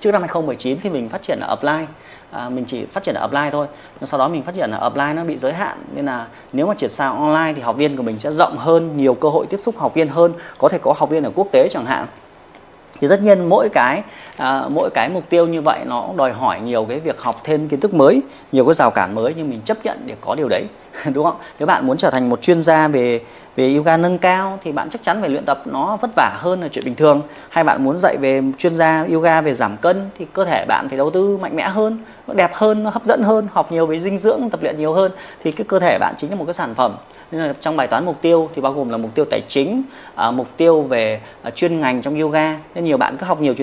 trước 0.00 0.10
năm 0.12 0.22
2019 0.22 0.78
thì 0.82 0.90
mình 0.90 1.08
phát 1.08 1.22
triển 1.22 1.40
ở 1.40 1.48
apply 1.48 1.86
à, 2.34 2.48
mình 2.48 2.64
chỉ 2.64 2.84
phát 2.84 3.02
triển 3.02 3.14
ở 3.14 3.28
offline 3.28 3.50
thôi. 3.50 3.66
Nhưng 4.00 4.06
sau 4.06 4.18
đó 4.18 4.28
mình 4.28 4.42
phát 4.42 4.54
triển 4.54 4.70
ở 4.70 4.88
offline 4.88 5.14
nó 5.14 5.24
bị 5.24 5.38
giới 5.38 5.52
hạn. 5.52 5.78
Nên 5.94 6.06
là 6.06 6.26
nếu 6.52 6.66
mà 6.66 6.74
chuyển 6.74 6.90
sang 6.90 7.18
online 7.18 7.52
thì 7.56 7.62
học 7.62 7.76
viên 7.76 7.96
của 7.96 8.02
mình 8.02 8.18
sẽ 8.18 8.32
rộng 8.32 8.56
hơn 8.56 8.96
nhiều 8.96 9.14
cơ 9.14 9.28
hội 9.28 9.46
tiếp 9.46 9.58
xúc 9.60 9.74
học 9.78 9.94
viên 9.94 10.08
hơn 10.08 10.32
có 10.58 10.68
thể 10.68 10.78
có 10.78 10.94
học 10.96 11.10
viên 11.10 11.22
ở 11.22 11.30
quốc 11.34 11.46
tế 11.52 11.68
chẳng 11.70 11.86
hạn. 11.86 12.06
Thì 13.00 13.08
tất 13.08 13.22
nhiên 13.22 13.48
mỗi 13.48 13.68
cái 13.68 14.02
à, 14.36 14.64
mỗi 14.68 14.90
cái 14.94 15.08
mục 15.08 15.28
tiêu 15.28 15.46
như 15.46 15.60
vậy 15.60 15.80
nó 15.86 16.08
đòi 16.16 16.32
hỏi 16.32 16.60
nhiều 16.60 16.86
cái 16.88 17.00
việc 17.00 17.20
học 17.20 17.40
thêm 17.44 17.68
kiến 17.68 17.80
thức 17.80 17.94
mới 17.94 18.22
nhiều 18.52 18.64
cái 18.64 18.74
rào 18.74 18.90
cản 18.90 19.14
mới. 19.14 19.34
Nhưng 19.36 19.50
mình 19.50 19.60
chấp 19.64 19.76
nhận 19.84 19.98
để 20.06 20.14
có 20.20 20.34
điều 20.34 20.48
đấy. 20.48 20.64
đúng 21.14 21.24
không? 21.24 21.36
Nếu 21.58 21.66
bạn 21.66 21.86
muốn 21.86 21.96
trở 21.96 22.10
thành 22.10 22.28
một 22.28 22.42
chuyên 22.42 22.62
gia 22.62 22.88
về 22.88 23.20
về 23.56 23.74
yoga 23.76 23.96
nâng 23.96 24.18
cao 24.18 24.58
thì 24.64 24.72
bạn 24.72 24.90
chắc 24.90 25.02
chắn 25.02 25.20
phải 25.20 25.28
luyện 25.28 25.44
tập 25.44 25.62
nó 25.64 25.96
vất 25.96 26.10
vả 26.16 26.32
hơn 26.34 26.60
là 26.60 26.68
chuyện 26.68 26.84
bình 26.84 26.94
thường. 26.94 27.22
Hay 27.48 27.64
bạn 27.64 27.84
muốn 27.84 27.98
dạy 27.98 28.16
về 28.16 28.42
chuyên 28.58 28.74
gia 28.74 29.06
yoga 29.12 29.40
về 29.40 29.54
giảm 29.54 29.76
cân 29.76 30.10
thì 30.18 30.26
cơ 30.32 30.44
thể 30.44 30.64
bạn 30.68 30.88
phải 30.88 30.98
đầu 30.98 31.10
tư 31.10 31.38
mạnh 31.40 31.56
mẽ 31.56 31.68
hơn 31.68 31.98
nó 32.26 32.34
đẹp 32.34 32.50
hơn 32.54 32.82
nó 32.82 32.90
hấp 32.90 33.04
dẫn 33.04 33.22
hơn 33.22 33.48
học 33.52 33.72
nhiều 33.72 33.86
về 33.86 34.00
dinh 34.00 34.18
dưỡng 34.18 34.50
tập 34.50 34.62
luyện 34.62 34.78
nhiều 34.78 34.92
hơn 34.92 35.12
thì 35.44 35.52
cái 35.52 35.66
cơ 35.68 35.78
thể 35.78 35.98
bạn 35.98 36.14
chính 36.18 36.30
là 36.30 36.36
một 36.36 36.44
cái 36.44 36.54
sản 36.54 36.74
phẩm. 36.74 36.96
Nên 37.30 37.42
là 37.42 37.54
trong 37.60 37.76
bài 37.76 37.86
toán 37.86 38.04
mục 38.04 38.16
tiêu 38.20 38.48
thì 38.54 38.62
bao 38.62 38.72
gồm 38.72 38.88
là 38.88 38.96
mục 38.96 39.14
tiêu 39.14 39.24
tài 39.30 39.42
chính 39.48 39.82
à, 40.14 40.30
mục 40.30 40.48
tiêu 40.56 40.82
về 40.82 41.20
à, 41.42 41.50
chuyên 41.50 41.80
ngành 41.80 42.02
trong 42.02 42.20
yoga. 42.20 42.58
Nên 42.74 42.84
nhiều 42.84 42.96
bạn 42.96 43.16
cứ 43.16 43.26
học 43.26 43.40
nhiều 43.40 43.54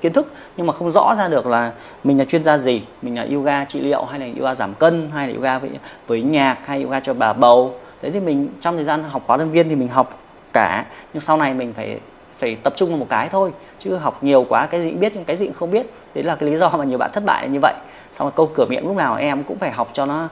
kiến 0.00 0.12
thức 0.12 0.32
nhưng 0.56 0.66
mà 0.66 0.72
không 0.72 0.90
rõ 0.90 1.14
ra 1.18 1.28
được 1.28 1.46
là 1.46 1.72
mình 2.04 2.18
là 2.18 2.24
chuyên 2.24 2.42
gia 2.42 2.58
gì 2.58 2.82
mình 3.02 3.16
là 3.16 3.26
yoga 3.32 3.64
trị 3.64 3.80
liệu 3.80 4.04
hay 4.04 4.20
là 4.20 4.26
yoga 4.38 4.54
giảm 4.54 4.74
cân 4.74 5.10
hay 5.14 5.28
là 5.28 5.34
yoga 5.34 5.58
với, 5.58 5.70
với 6.06 6.22
nhạc 6.22 6.56
hay 6.66 6.77
yoga 6.82 7.00
cho 7.00 7.14
bà 7.14 7.32
bầu. 7.32 7.74
Đấy 8.02 8.12
thì 8.12 8.20
mình, 8.20 8.48
trong 8.60 8.76
thời 8.76 8.84
gian 8.84 9.02
học 9.02 9.22
khóa 9.26 9.36
đơn 9.36 9.50
viên 9.50 9.68
thì 9.68 9.74
mình 9.74 9.88
học 9.88 10.18
cả, 10.52 10.84
nhưng 11.12 11.20
sau 11.20 11.36
này 11.36 11.54
mình 11.54 11.72
phải 11.76 12.00
phải 12.38 12.56
tập 12.62 12.74
trung 12.76 12.88
vào 12.88 12.98
một 12.98 13.06
cái 13.08 13.28
thôi, 13.32 13.52
chứ 13.78 13.96
học 13.96 14.18
nhiều 14.22 14.46
quá, 14.48 14.66
cái 14.66 14.82
gì 14.82 14.90
cũng 14.90 15.00
biết 15.00 15.12
nhưng 15.14 15.24
cái 15.24 15.36
gì 15.36 15.46
cũng 15.46 15.54
không 15.54 15.70
biết. 15.70 15.86
Đấy 16.14 16.24
là 16.24 16.34
cái 16.34 16.50
lý 16.50 16.58
do 16.58 16.68
mà 16.68 16.84
nhiều 16.84 16.98
bạn 16.98 17.10
thất 17.12 17.24
bại 17.24 17.42
là 17.42 17.52
như 17.52 17.58
vậy. 17.62 17.74
Xong 18.12 18.26
rồi 18.26 18.32
câu 18.36 18.50
cửa 18.54 18.66
miệng 18.68 18.86
lúc 18.86 18.96
nào 18.96 19.16
em 19.16 19.42
cũng 19.42 19.58
phải 19.58 19.70
học 19.70 19.88
cho 19.92 20.06
nó 20.06 20.28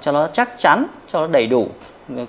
cho 0.00 0.12
nó 0.12 0.28
chắc 0.32 0.50
chắn, 0.58 0.86
cho 1.12 1.20
nó 1.20 1.26
đầy 1.26 1.46
đủ. 1.46 1.68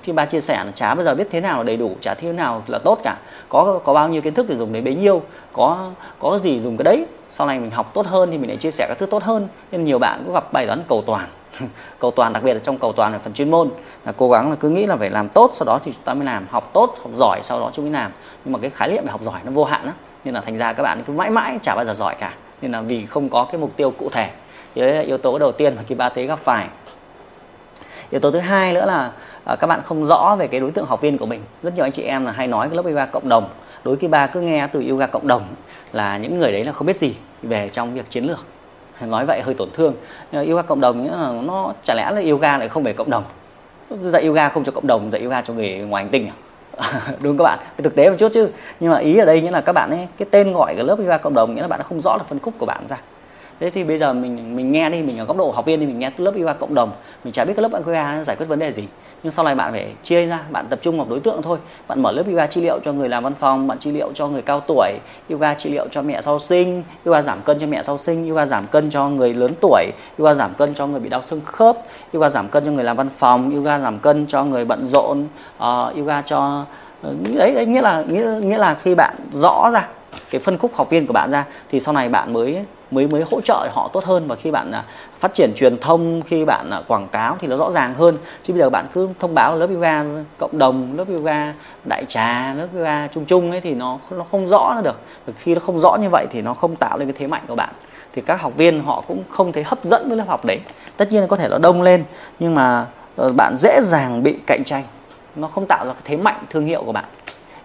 Khi 0.03 0.11
ba 0.11 0.25
chia 0.25 0.41
sẻ 0.41 0.63
là 0.65 0.71
chả 0.71 0.95
bao 0.95 1.05
giờ 1.05 1.15
biết 1.15 1.27
thế 1.31 1.41
nào 1.41 1.57
là 1.57 1.63
đầy 1.63 1.77
đủ, 1.77 1.91
chả 2.01 2.13
thế 2.13 2.31
nào 2.31 2.63
là 2.67 2.79
tốt 2.79 2.99
cả. 3.03 3.17
Có 3.49 3.79
có 3.83 3.93
bao 3.93 4.09
nhiêu 4.09 4.21
kiến 4.21 4.33
thức 4.33 4.45
thì 4.49 4.55
dùng 4.55 4.73
đến 4.73 4.83
bấy 4.83 4.95
nhiêu, 4.95 5.21
có 5.53 5.89
có 6.19 6.39
gì 6.43 6.59
dùng 6.59 6.77
cái 6.77 6.83
đấy. 6.83 7.05
Sau 7.31 7.47
này 7.47 7.59
mình 7.59 7.71
học 7.71 7.91
tốt 7.93 8.05
hơn 8.05 8.31
thì 8.31 8.37
mình 8.37 8.49
lại 8.49 8.57
chia 8.57 8.71
sẻ 8.71 8.85
các 8.89 8.97
thứ 8.99 9.05
tốt 9.05 9.23
hơn. 9.23 9.47
Nên 9.71 9.85
nhiều 9.85 9.99
bạn 9.99 10.21
cũng 10.25 10.33
gặp 10.33 10.53
bài 10.53 10.67
toán 10.67 10.79
cầu 10.87 11.03
toàn. 11.05 11.27
cầu 11.99 12.11
toàn 12.11 12.33
đặc 12.33 12.43
biệt 12.43 12.53
là 12.53 12.59
trong 12.63 12.77
cầu 12.77 12.93
toàn 12.93 13.11
là 13.13 13.19
phần 13.19 13.33
chuyên 13.33 13.51
môn 13.51 13.69
là 14.05 14.11
cố 14.17 14.29
gắng 14.29 14.49
là 14.49 14.55
cứ 14.55 14.69
nghĩ 14.69 14.85
là 14.85 14.95
phải 14.95 15.09
làm 15.09 15.29
tốt 15.29 15.51
sau 15.53 15.65
đó 15.65 15.79
thì 15.83 15.91
chúng 15.91 16.03
ta 16.03 16.13
mới 16.13 16.25
làm 16.25 16.45
học 16.49 16.69
tốt 16.73 16.95
học 17.01 17.11
giỏi 17.15 17.39
sau 17.43 17.59
đó 17.59 17.71
chúng 17.73 17.85
mới 17.85 17.93
làm. 17.93 18.11
Nhưng 18.45 18.53
mà 18.53 18.59
cái 18.59 18.69
khái 18.69 18.91
niệm 18.91 19.03
về 19.05 19.11
học 19.11 19.21
giỏi 19.23 19.39
nó 19.43 19.51
vô 19.51 19.63
hạn 19.63 19.81
đó 19.85 19.91
nên 20.23 20.33
là 20.33 20.41
thành 20.41 20.57
ra 20.57 20.73
các 20.73 20.83
bạn 20.83 21.03
cứ 21.07 21.13
mãi 21.13 21.29
mãi 21.29 21.59
chả 21.63 21.75
bao 21.75 21.85
giờ 21.85 21.93
giỏi 21.93 22.15
cả. 22.19 22.33
Nên 22.61 22.71
là 22.71 22.81
vì 22.81 23.05
không 23.05 23.29
có 23.29 23.43
cái 23.43 23.61
mục 23.61 23.71
tiêu 23.75 23.91
cụ 23.91 24.09
thể. 24.09 24.29
Thì 24.75 24.81
đấy 24.81 24.93
là 24.93 25.01
yếu 25.01 25.17
tố 25.17 25.37
đầu 25.37 25.51
tiên 25.51 25.75
mà 25.75 25.83
khi 25.87 25.95
ba 25.95 26.09
tế 26.09 26.25
gặp 26.25 26.39
phải. 26.43 26.67
Yếu 28.09 28.21
tố 28.21 28.31
thứ 28.31 28.39
hai 28.39 28.73
nữa 28.73 28.85
là 28.85 29.11
à, 29.45 29.55
các 29.55 29.67
bạn 29.67 29.81
không 29.85 30.05
rõ 30.05 30.35
về 30.39 30.47
cái 30.47 30.59
đối 30.59 30.71
tượng 30.71 30.85
học 30.85 31.01
viên 31.01 31.17
của 31.17 31.25
mình. 31.25 31.41
Rất 31.63 31.75
nhiều 31.75 31.85
anh 31.85 31.91
chị 31.91 32.03
em 32.03 32.25
là 32.25 32.31
hay 32.31 32.47
nói 32.47 32.67
cái 32.69 32.75
lớp 32.75 32.85
yoga 32.85 33.05
cộng 33.05 33.29
đồng. 33.29 33.49
Đối 33.83 33.95
với 33.95 34.09
ba 34.09 34.27
cứ 34.27 34.41
nghe 34.41 34.67
từ 34.67 34.89
yoga 34.89 35.07
cộng 35.07 35.27
đồng 35.27 35.43
là 35.93 36.17
những 36.17 36.39
người 36.39 36.51
đấy 36.51 36.65
là 36.65 36.71
không 36.71 36.87
biết 36.87 36.97
gì 36.97 37.15
về 37.43 37.69
trong 37.69 37.93
việc 37.93 38.09
chiến 38.09 38.25
lược 38.25 38.39
nói 39.05 39.25
vậy 39.25 39.41
hơi 39.41 39.53
tổn 39.53 39.69
thương. 39.73 39.93
Yoga 40.31 40.61
cộng 40.61 40.81
đồng 40.81 41.11
là 41.11 41.41
nó 41.43 41.73
chả 41.83 41.93
lẽ 41.93 42.11
là 42.11 42.21
yoga 42.31 42.57
lại 42.57 42.69
không 42.69 42.83
phải 42.83 42.93
cộng 42.93 43.09
đồng. 43.09 43.23
Dạy 43.89 44.25
yoga 44.25 44.49
không 44.49 44.63
cho 44.63 44.71
cộng 44.71 44.87
đồng, 44.87 45.11
dạy 45.11 45.21
yoga 45.21 45.41
cho 45.41 45.53
người 45.53 45.69
ngoài 45.69 46.03
hành 46.03 46.11
tinh 46.11 46.27
à? 46.27 46.33
Đúng 47.19 47.37
các 47.37 47.43
bạn? 47.43 47.59
Cái 47.59 47.83
thực 47.83 47.95
tế 47.95 48.09
một 48.09 48.15
chút 48.19 48.31
chứ. 48.33 48.49
Nhưng 48.79 48.91
mà 48.91 48.97
ý 48.97 49.17
ở 49.17 49.25
đây 49.25 49.41
nghĩa 49.41 49.51
là 49.51 49.61
các 49.61 49.73
bạn 49.73 49.89
ấy, 49.89 50.07
cái 50.17 50.27
tên 50.31 50.53
gọi 50.53 50.75
của 50.75 50.83
lớp 50.83 50.97
yoga 50.99 51.17
cộng 51.17 51.33
đồng 51.33 51.55
nghĩa 51.55 51.61
là 51.61 51.67
bạn 51.67 51.79
đã 51.79 51.83
không 51.83 52.01
rõ 52.01 52.17
được 52.17 52.25
phân 52.29 52.39
khúc 52.39 52.53
của 52.57 52.65
bạn 52.65 52.83
ra. 52.89 52.97
Thế 53.59 53.69
thì 53.69 53.83
bây 53.83 53.97
giờ 53.97 54.13
mình 54.13 54.55
mình 54.55 54.71
nghe 54.71 54.89
đi, 54.89 55.01
mình 55.01 55.19
ở 55.19 55.25
góc 55.25 55.37
độ 55.37 55.51
học 55.51 55.65
viên 55.65 55.79
thì 55.79 55.85
mình 55.85 55.99
nghe 55.99 56.11
lớp 56.17 56.33
yoga 56.35 56.53
cộng 56.53 56.73
đồng, 56.73 56.91
mình 57.23 57.33
chả 57.33 57.45
biết 57.45 57.53
cái 57.55 57.61
lớp 57.61 57.85
yoga 57.85 58.23
giải 58.23 58.35
quyết 58.35 58.45
vấn 58.45 58.59
đề 58.59 58.73
gì 58.73 58.83
nhưng 59.23 59.31
sau 59.31 59.45
này 59.45 59.55
bạn 59.55 59.71
phải 59.71 59.93
chia 60.03 60.25
ra 60.25 60.39
bạn 60.51 60.65
tập 60.69 60.79
trung 60.81 60.97
vào 60.97 61.07
đối 61.09 61.19
tượng 61.19 61.41
thôi. 61.41 61.57
Bạn 61.87 62.01
mở 62.01 62.11
lớp 62.11 62.23
yoga 62.27 62.47
trị 62.47 62.61
liệu 62.61 62.79
cho 62.85 62.93
người 62.93 63.09
làm 63.09 63.23
văn 63.23 63.33
phòng 63.33 63.67
bạn 63.67 63.79
trị 63.79 63.91
liệu 63.91 64.11
cho 64.13 64.27
người 64.27 64.41
cao 64.41 64.59
tuổi 64.59 64.91
yoga 65.29 65.53
trị 65.53 65.69
liệu 65.69 65.87
cho 65.91 66.01
mẹ 66.01 66.21
sau 66.21 66.39
sinh 66.39 66.83
yoga 67.05 67.21
giảm 67.21 67.41
cân 67.41 67.59
cho 67.59 67.67
mẹ 67.67 67.83
sau 67.83 67.97
sinh 67.97 68.29
yoga 68.29 68.45
giảm 68.45 68.67
cân 68.67 68.89
cho 68.89 69.09
người 69.09 69.33
lớn 69.33 69.53
tuổi 69.61 69.85
yoga 70.17 70.33
giảm 70.33 70.53
cân 70.53 70.73
cho 70.73 70.87
người 70.87 70.99
bị 70.99 71.09
đau 71.09 71.21
xương 71.21 71.41
khớp 71.45 71.77
yoga 72.13 72.29
giảm 72.29 72.47
cân 72.49 72.65
cho 72.65 72.71
người 72.71 72.83
làm 72.83 72.97
văn 72.97 73.09
phòng 73.17 73.55
yoga 73.55 73.79
giảm 73.79 73.99
cân 73.99 74.27
cho 74.27 74.43
người 74.43 74.65
bận 74.65 74.87
rộn 74.87 75.23
uh, 75.57 75.97
yoga 75.97 76.21
cho 76.21 76.65
ờ, 77.01 77.13
đấy 77.35 77.53
đấy 77.55 77.65
nghĩa 77.65 77.81
là 77.81 78.03
nghĩa 78.07 78.39
nghĩa 78.41 78.57
là 78.57 78.73
khi 78.73 78.95
bạn 78.95 79.15
rõ 79.33 79.69
ra 79.73 79.87
cái 80.29 80.41
phân 80.41 80.57
khúc 80.57 80.71
học 80.75 80.89
viên 80.89 81.07
của 81.07 81.13
bạn 81.13 81.31
ra, 81.31 81.45
thì 81.71 81.79
sau 81.79 81.93
này 81.93 82.09
bạn 82.09 82.33
mới 82.33 82.65
mới 82.91 83.07
mới 83.07 83.23
hỗ 83.31 83.41
trợ 83.41 83.69
họ 83.73 83.89
tốt 83.93 84.03
hơn. 84.05 84.27
Và 84.27 84.35
khi 84.35 84.51
bạn 84.51 84.71
à, 84.71 84.83
phát 85.19 85.33
triển 85.33 85.51
truyền 85.55 85.77
thông, 85.77 86.21
khi 86.27 86.45
bạn 86.45 86.69
à, 86.69 86.81
quảng 86.87 87.07
cáo 87.07 87.37
thì 87.39 87.47
nó 87.47 87.57
rõ 87.57 87.71
ràng 87.71 87.93
hơn. 87.93 88.17
Chứ 88.43 88.53
bây 88.53 88.61
giờ 88.61 88.69
bạn 88.69 88.85
cứ 88.93 89.09
thông 89.19 89.33
báo 89.33 89.55
lớp 89.55 89.67
yoga 89.73 90.03
cộng 90.37 90.57
đồng, 90.57 90.97
lớp 90.97 91.05
yoga 91.09 91.53
đại 91.85 92.05
trà, 92.07 92.53
lớp 92.53 92.67
yoga 92.75 93.07
chung 93.07 93.25
chung 93.25 93.51
ấy, 93.51 93.61
thì 93.61 93.73
nó 93.73 93.99
nó 94.11 94.25
không 94.31 94.47
rõ 94.47 94.73
ra 94.75 94.81
được. 94.81 94.99
Khi 95.39 95.53
nó 95.53 95.59
không 95.59 95.79
rõ 95.79 95.95
như 96.01 96.09
vậy 96.09 96.27
thì 96.31 96.41
nó 96.41 96.53
không 96.53 96.75
tạo 96.75 96.97
lên 96.97 97.07
cái 97.07 97.15
thế 97.19 97.27
mạnh 97.27 97.43
của 97.47 97.55
bạn. 97.55 97.69
Thì 98.13 98.21
các 98.21 98.41
học 98.41 98.53
viên 98.57 98.83
họ 98.83 99.03
cũng 99.07 99.23
không 99.29 99.51
thấy 99.51 99.63
hấp 99.63 99.83
dẫn 99.83 100.07
với 100.07 100.17
lớp 100.17 100.25
học 100.27 100.45
đấy. 100.45 100.59
Tất 100.97 101.11
nhiên 101.11 101.27
có 101.27 101.37
thể 101.37 101.47
nó 101.47 101.57
đông 101.57 101.81
lên, 101.81 102.03
nhưng 102.39 102.55
mà 102.55 102.85
ờ, 103.15 103.33
bạn 103.33 103.55
dễ 103.57 103.79
dàng 103.83 104.23
bị 104.23 104.37
cạnh 104.47 104.63
tranh. 104.65 104.83
Nó 105.35 105.47
không 105.47 105.65
tạo 105.65 105.85
ra 105.85 105.93
cái 105.93 106.01
thế 106.05 106.17
mạnh 106.17 106.39
thương 106.49 106.65
hiệu 106.65 106.83
của 106.83 106.91
bạn 106.91 107.05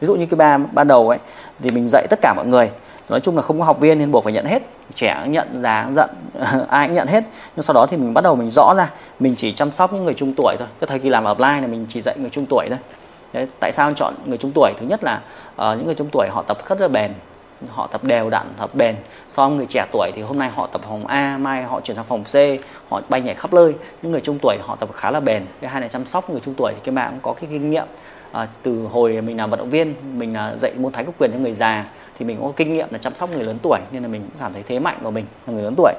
ví 0.00 0.06
dụ 0.06 0.14
như 0.14 0.26
cái 0.26 0.36
ba 0.36 0.58
ban 0.58 0.88
đầu 0.88 1.08
ấy 1.08 1.18
thì 1.60 1.70
mình 1.70 1.88
dạy 1.88 2.06
tất 2.10 2.18
cả 2.22 2.34
mọi 2.36 2.46
người. 2.46 2.70
Nói 3.08 3.20
chung 3.20 3.36
là 3.36 3.42
không 3.42 3.58
có 3.58 3.64
học 3.64 3.80
viên 3.80 3.98
nên 3.98 4.10
buộc 4.12 4.24
phải 4.24 4.32
nhận 4.32 4.44
hết. 4.44 4.62
Trẻ 4.94 5.24
nhận 5.26 5.62
già 5.62 5.88
giận 5.94 6.10
ai 6.68 6.86
cũng 6.86 6.96
nhận 6.96 7.08
hết. 7.08 7.24
Nhưng 7.56 7.62
sau 7.62 7.74
đó 7.74 7.86
thì 7.90 7.96
mình 7.96 8.14
bắt 8.14 8.24
đầu 8.24 8.34
mình 8.36 8.50
rõ 8.50 8.74
ra 8.76 8.90
mình 9.20 9.34
chỉ 9.36 9.52
chăm 9.52 9.70
sóc 9.70 9.92
những 9.92 10.04
người 10.04 10.14
trung 10.14 10.32
tuổi 10.36 10.56
thôi. 10.58 10.68
Cái 10.80 10.88
thời 10.88 10.98
kỳ 10.98 11.08
làm 11.08 11.24
ở 11.24 11.34
offline 11.34 11.60
là 11.60 11.66
mình 11.66 11.86
chỉ 11.88 12.02
dạy 12.02 12.16
người 12.18 12.30
trung 12.30 12.46
tuổi 12.46 12.66
thôi. 12.68 12.78
Đấy, 13.32 13.46
tại 13.60 13.72
sao 13.72 13.92
chọn 13.92 14.14
người 14.26 14.38
trung 14.38 14.52
tuổi? 14.54 14.72
Thứ 14.80 14.86
nhất 14.86 15.04
là 15.04 15.20
uh, 15.54 15.76
những 15.76 15.86
người 15.86 15.94
trung 15.94 16.08
tuổi 16.12 16.28
họ 16.30 16.42
tập 16.42 16.58
rất 16.68 16.80
là 16.80 16.88
bền. 16.88 17.12
Họ 17.70 17.86
tập 17.86 18.04
đều 18.04 18.30
đặn 18.30 18.46
tập 18.58 18.70
bền. 18.74 18.96
So 19.28 19.48
với 19.48 19.56
người 19.56 19.66
trẻ 19.66 19.86
tuổi 19.92 20.10
thì 20.14 20.22
hôm 20.22 20.38
nay 20.38 20.50
họ 20.54 20.66
tập 20.66 20.80
phòng 20.88 21.06
A 21.06 21.38
mai 21.38 21.62
họ 21.62 21.80
chuyển 21.80 21.96
sang 21.96 22.04
phòng 22.04 22.24
C 22.24 22.36
họ 22.88 23.00
bay 23.08 23.20
nhảy 23.20 23.34
khắp 23.34 23.52
nơi. 23.52 23.74
Những 24.02 24.12
người 24.12 24.20
trung 24.20 24.38
tuổi 24.42 24.56
họ 24.62 24.76
tập 24.76 24.88
khá 24.94 25.10
là 25.10 25.20
bền. 25.20 25.46
Cái 25.60 25.70
hai 25.70 25.80
này 25.80 25.90
chăm 25.92 26.06
sóc 26.06 26.30
người 26.30 26.40
trung 26.44 26.54
tuổi 26.54 26.72
thì 26.74 26.80
các 26.84 26.94
bạn 26.94 27.10
cũng 27.10 27.20
có 27.22 27.32
cái 27.40 27.50
kinh 27.50 27.70
nghiệm 27.70 27.86
à, 28.36 28.48
từ 28.62 28.86
hồi 28.92 29.20
mình 29.20 29.36
làm 29.36 29.50
vận 29.50 29.58
động 29.58 29.70
viên 29.70 29.94
mình 30.18 30.34
là 30.34 30.56
dạy 30.56 30.72
môn 30.76 30.92
thái 30.92 31.04
cực 31.04 31.14
quyền 31.18 31.32
cho 31.32 31.38
người 31.38 31.54
già 31.54 31.84
thì 32.18 32.24
mình 32.24 32.38
có 32.42 32.52
kinh 32.56 32.72
nghiệm 32.72 32.88
là 32.90 32.98
chăm 32.98 33.14
sóc 33.14 33.30
người 33.30 33.44
lớn 33.44 33.58
tuổi 33.62 33.78
nên 33.90 34.02
là 34.02 34.08
mình 34.08 34.22
cũng 34.22 34.40
cảm 34.40 34.52
thấy 34.52 34.62
thế 34.68 34.78
mạnh 34.78 34.98
của 35.02 35.10
mình 35.10 35.24
là 35.46 35.52
người 35.52 35.62
lớn 35.62 35.74
tuổi. 35.76 35.92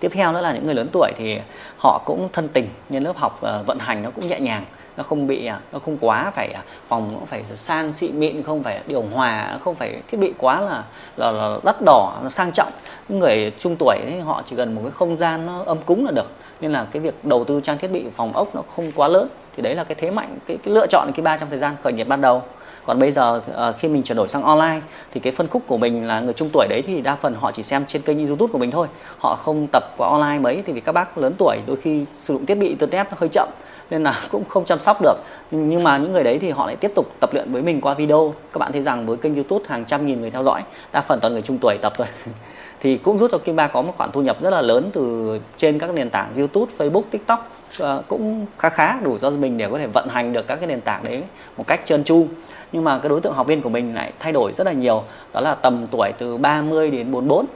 Tiếp 0.00 0.10
theo 0.14 0.32
nữa 0.32 0.40
là 0.40 0.52
những 0.52 0.66
người 0.66 0.74
lớn 0.74 0.88
tuổi 0.92 1.12
thì 1.16 1.38
họ 1.78 2.02
cũng 2.04 2.28
thân 2.32 2.48
tình 2.48 2.68
nên 2.88 3.02
lớp 3.02 3.16
học 3.16 3.40
uh, 3.60 3.66
vận 3.66 3.78
hành 3.78 4.02
nó 4.02 4.10
cũng 4.10 4.28
nhẹ 4.28 4.40
nhàng 4.40 4.64
nó 4.96 5.02
không 5.02 5.26
bị 5.26 5.46
à, 5.46 5.60
nó 5.72 5.78
không 5.78 5.98
quá 6.00 6.32
phải 6.34 6.48
à, 6.48 6.62
phòng 6.88 7.16
nó 7.20 7.26
phải 7.26 7.44
sang 7.54 7.92
xịn 7.92 8.20
mịn 8.20 8.42
không 8.42 8.62
phải 8.62 8.80
điều 8.86 9.02
hòa 9.02 9.58
không 9.64 9.74
phải 9.74 10.02
thiết 10.10 10.18
bị 10.18 10.32
quá 10.38 10.60
là 10.60 10.84
là, 11.16 11.30
là 11.30 11.56
đắt 11.64 11.76
đỏ 11.86 12.18
nó 12.22 12.30
sang 12.30 12.52
trọng. 12.52 12.72
Những 13.08 13.18
người 13.18 13.52
trung 13.58 13.76
tuổi 13.78 13.96
thì 14.06 14.18
họ 14.18 14.42
chỉ 14.50 14.56
cần 14.56 14.74
một 14.74 14.80
cái 14.84 14.90
không 14.90 15.16
gian 15.16 15.46
nó 15.46 15.62
âm 15.66 15.78
cúng 15.78 16.04
là 16.04 16.10
được 16.10 16.30
nên 16.60 16.72
là 16.72 16.86
cái 16.92 17.02
việc 17.02 17.24
đầu 17.24 17.44
tư 17.44 17.60
trang 17.64 17.78
thiết 17.78 17.88
bị 17.88 18.04
phòng 18.16 18.32
ốc 18.32 18.54
nó 18.54 18.62
không 18.76 18.92
quá 18.96 19.08
lớn 19.08 19.28
thì 19.56 19.62
đấy 19.62 19.74
là 19.74 19.84
cái 19.84 19.94
thế 20.00 20.10
mạnh 20.10 20.38
cái, 20.46 20.58
cái 20.64 20.74
lựa 20.74 20.86
chọn 20.86 21.10
cái 21.14 21.22
ba 21.24 21.36
trong 21.36 21.50
thời 21.50 21.58
gian 21.58 21.76
khởi 21.82 21.92
nghiệp 21.92 22.08
ban 22.08 22.20
đầu. 22.20 22.42
Còn 22.86 22.98
bây 22.98 23.10
giờ 23.10 23.40
ờ, 23.52 23.72
khi 23.78 23.88
mình 23.88 24.02
chuyển 24.02 24.16
đổi 24.16 24.28
sang 24.28 24.42
online 24.42 24.80
thì 25.12 25.20
cái 25.20 25.32
phân 25.32 25.48
khúc 25.48 25.62
của 25.66 25.78
mình 25.78 26.06
là 26.06 26.20
người 26.20 26.34
trung 26.34 26.50
tuổi 26.52 26.66
đấy 26.70 26.82
thì 26.86 27.00
đa 27.00 27.16
phần 27.16 27.34
họ 27.34 27.52
chỉ 27.52 27.62
xem 27.62 27.84
trên 27.88 28.02
kênh 28.02 28.26
youtube 28.26 28.52
của 28.52 28.58
mình 28.58 28.70
thôi. 28.70 28.86
Họ 29.18 29.36
không 29.36 29.66
tập 29.72 29.82
qua 29.96 30.08
online 30.08 30.38
mấy 30.38 30.62
thì 30.66 30.72
vì 30.72 30.80
các 30.80 30.92
bác 30.92 31.18
lớn 31.18 31.34
tuổi 31.38 31.58
đôi 31.66 31.76
khi 31.76 32.04
sử 32.22 32.34
dụng 32.34 32.46
thiết 32.46 32.54
bị 32.54 32.68
internet 32.68 33.06
nó 33.10 33.16
hơi 33.20 33.28
chậm 33.28 33.48
nên 33.90 34.02
là 34.02 34.20
cũng 34.30 34.44
không 34.48 34.64
chăm 34.64 34.80
sóc 34.80 35.02
được. 35.02 35.16
Nhưng 35.50 35.82
mà 35.82 35.98
những 35.98 36.12
người 36.12 36.24
đấy 36.24 36.38
thì 36.38 36.50
họ 36.50 36.66
lại 36.66 36.76
tiếp 36.76 36.92
tục 36.94 37.06
tập 37.20 37.30
luyện 37.34 37.52
với 37.52 37.62
mình 37.62 37.80
qua 37.80 37.94
video. 37.94 38.34
Các 38.52 38.58
bạn 38.58 38.72
thấy 38.72 38.82
rằng 38.82 39.06
với 39.06 39.16
kênh 39.16 39.34
youtube 39.34 39.64
hàng 39.68 39.84
trăm 39.84 40.06
nghìn 40.06 40.20
người 40.20 40.30
theo 40.30 40.42
dõi 40.42 40.62
đa 40.92 41.00
phần 41.00 41.20
toàn 41.20 41.32
người 41.32 41.42
trung 41.42 41.58
tuổi 41.58 41.78
tập 41.82 41.92
rồi 41.98 42.08
thì 42.82 42.96
cũng 42.96 43.18
giúp 43.18 43.28
cho 43.32 43.38
Kim 43.38 43.56
Ba 43.56 43.66
có 43.66 43.82
một 43.82 43.92
khoản 43.96 44.12
thu 44.12 44.22
nhập 44.22 44.42
rất 44.42 44.50
là 44.50 44.62
lớn 44.62 44.90
từ 44.92 45.38
trên 45.56 45.78
các 45.78 45.90
nền 45.94 46.10
tảng 46.10 46.28
YouTube, 46.36 46.72
Facebook, 46.78 47.02
TikTok. 47.10 47.50
Uh, 47.82 48.08
cũng 48.08 48.46
khá 48.58 48.68
khá 48.68 48.98
đủ 49.02 49.18
cho 49.18 49.30
mình 49.30 49.58
để 49.58 49.68
có 49.70 49.78
thể 49.78 49.86
vận 49.86 50.08
hành 50.08 50.32
được 50.32 50.46
các 50.46 50.56
cái 50.56 50.66
nền 50.66 50.80
tảng 50.80 51.04
đấy 51.04 51.22
một 51.56 51.66
cách 51.66 51.80
trơn 51.84 52.04
tru. 52.04 52.26
Nhưng 52.72 52.84
mà 52.84 52.98
cái 52.98 53.08
đối 53.08 53.20
tượng 53.20 53.34
học 53.34 53.46
viên 53.46 53.62
của 53.62 53.68
mình 53.68 53.94
lại 53.94 54.12
thay 54.18 54.32
đổi 54.32 54.52
rất 54.52 54.66
là 54.66 54.72
nhiều 54.72 55.02
đó 55.32 55.40
là 55.40 55.54
tầm 55.54 55.86
tuổi 55.90 56.12
từ 56.18 56.36
30 56.36 56.90
đến 56.90 57.12
44 57.12 57.46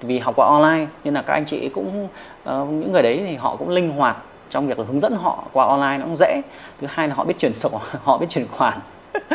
vì 0.00 0.18
học 0.18 0.36
qua 0.36 0.46
online 0.46 0.86
nên 1.04 1.14
là 1.14 1.22
các 1.22 1.34
anh 1.34 1.44
chị 1.44 1.68
cũng 1.68 2.04
uh, 2.04 2.68
những 2.70 2.92
người 2.92 3.02
đấy 3.02 3.22
thì 3.26 3.34
họ 3.34 3.56
cũng 3.56 3.68
linh 3.68 3.90
hoạt 3.90 4.16
trong 4.50 4.66
việc 4.66 4.78
hướng 4.78 5.00
dẫn 5.00 5.16
họ 5.16 5.44
qua 5.52 5.66
online 5.66 5.98
nó 5.98 6.04
cũng 6.04 6.16
dễ. 6.16 6.42
Thứ 6.80 6.86
hai 6.90 7.08
là 7.08 7.14
họ 7.14 7.24
biết 7.24 7.34
chuyển 7.38 7.54
sổ 7.54 7.70
họ 8.02 8.18
biết 8.18 8.26
chuyển 8.30 8.46
khoản. 8.48 8.78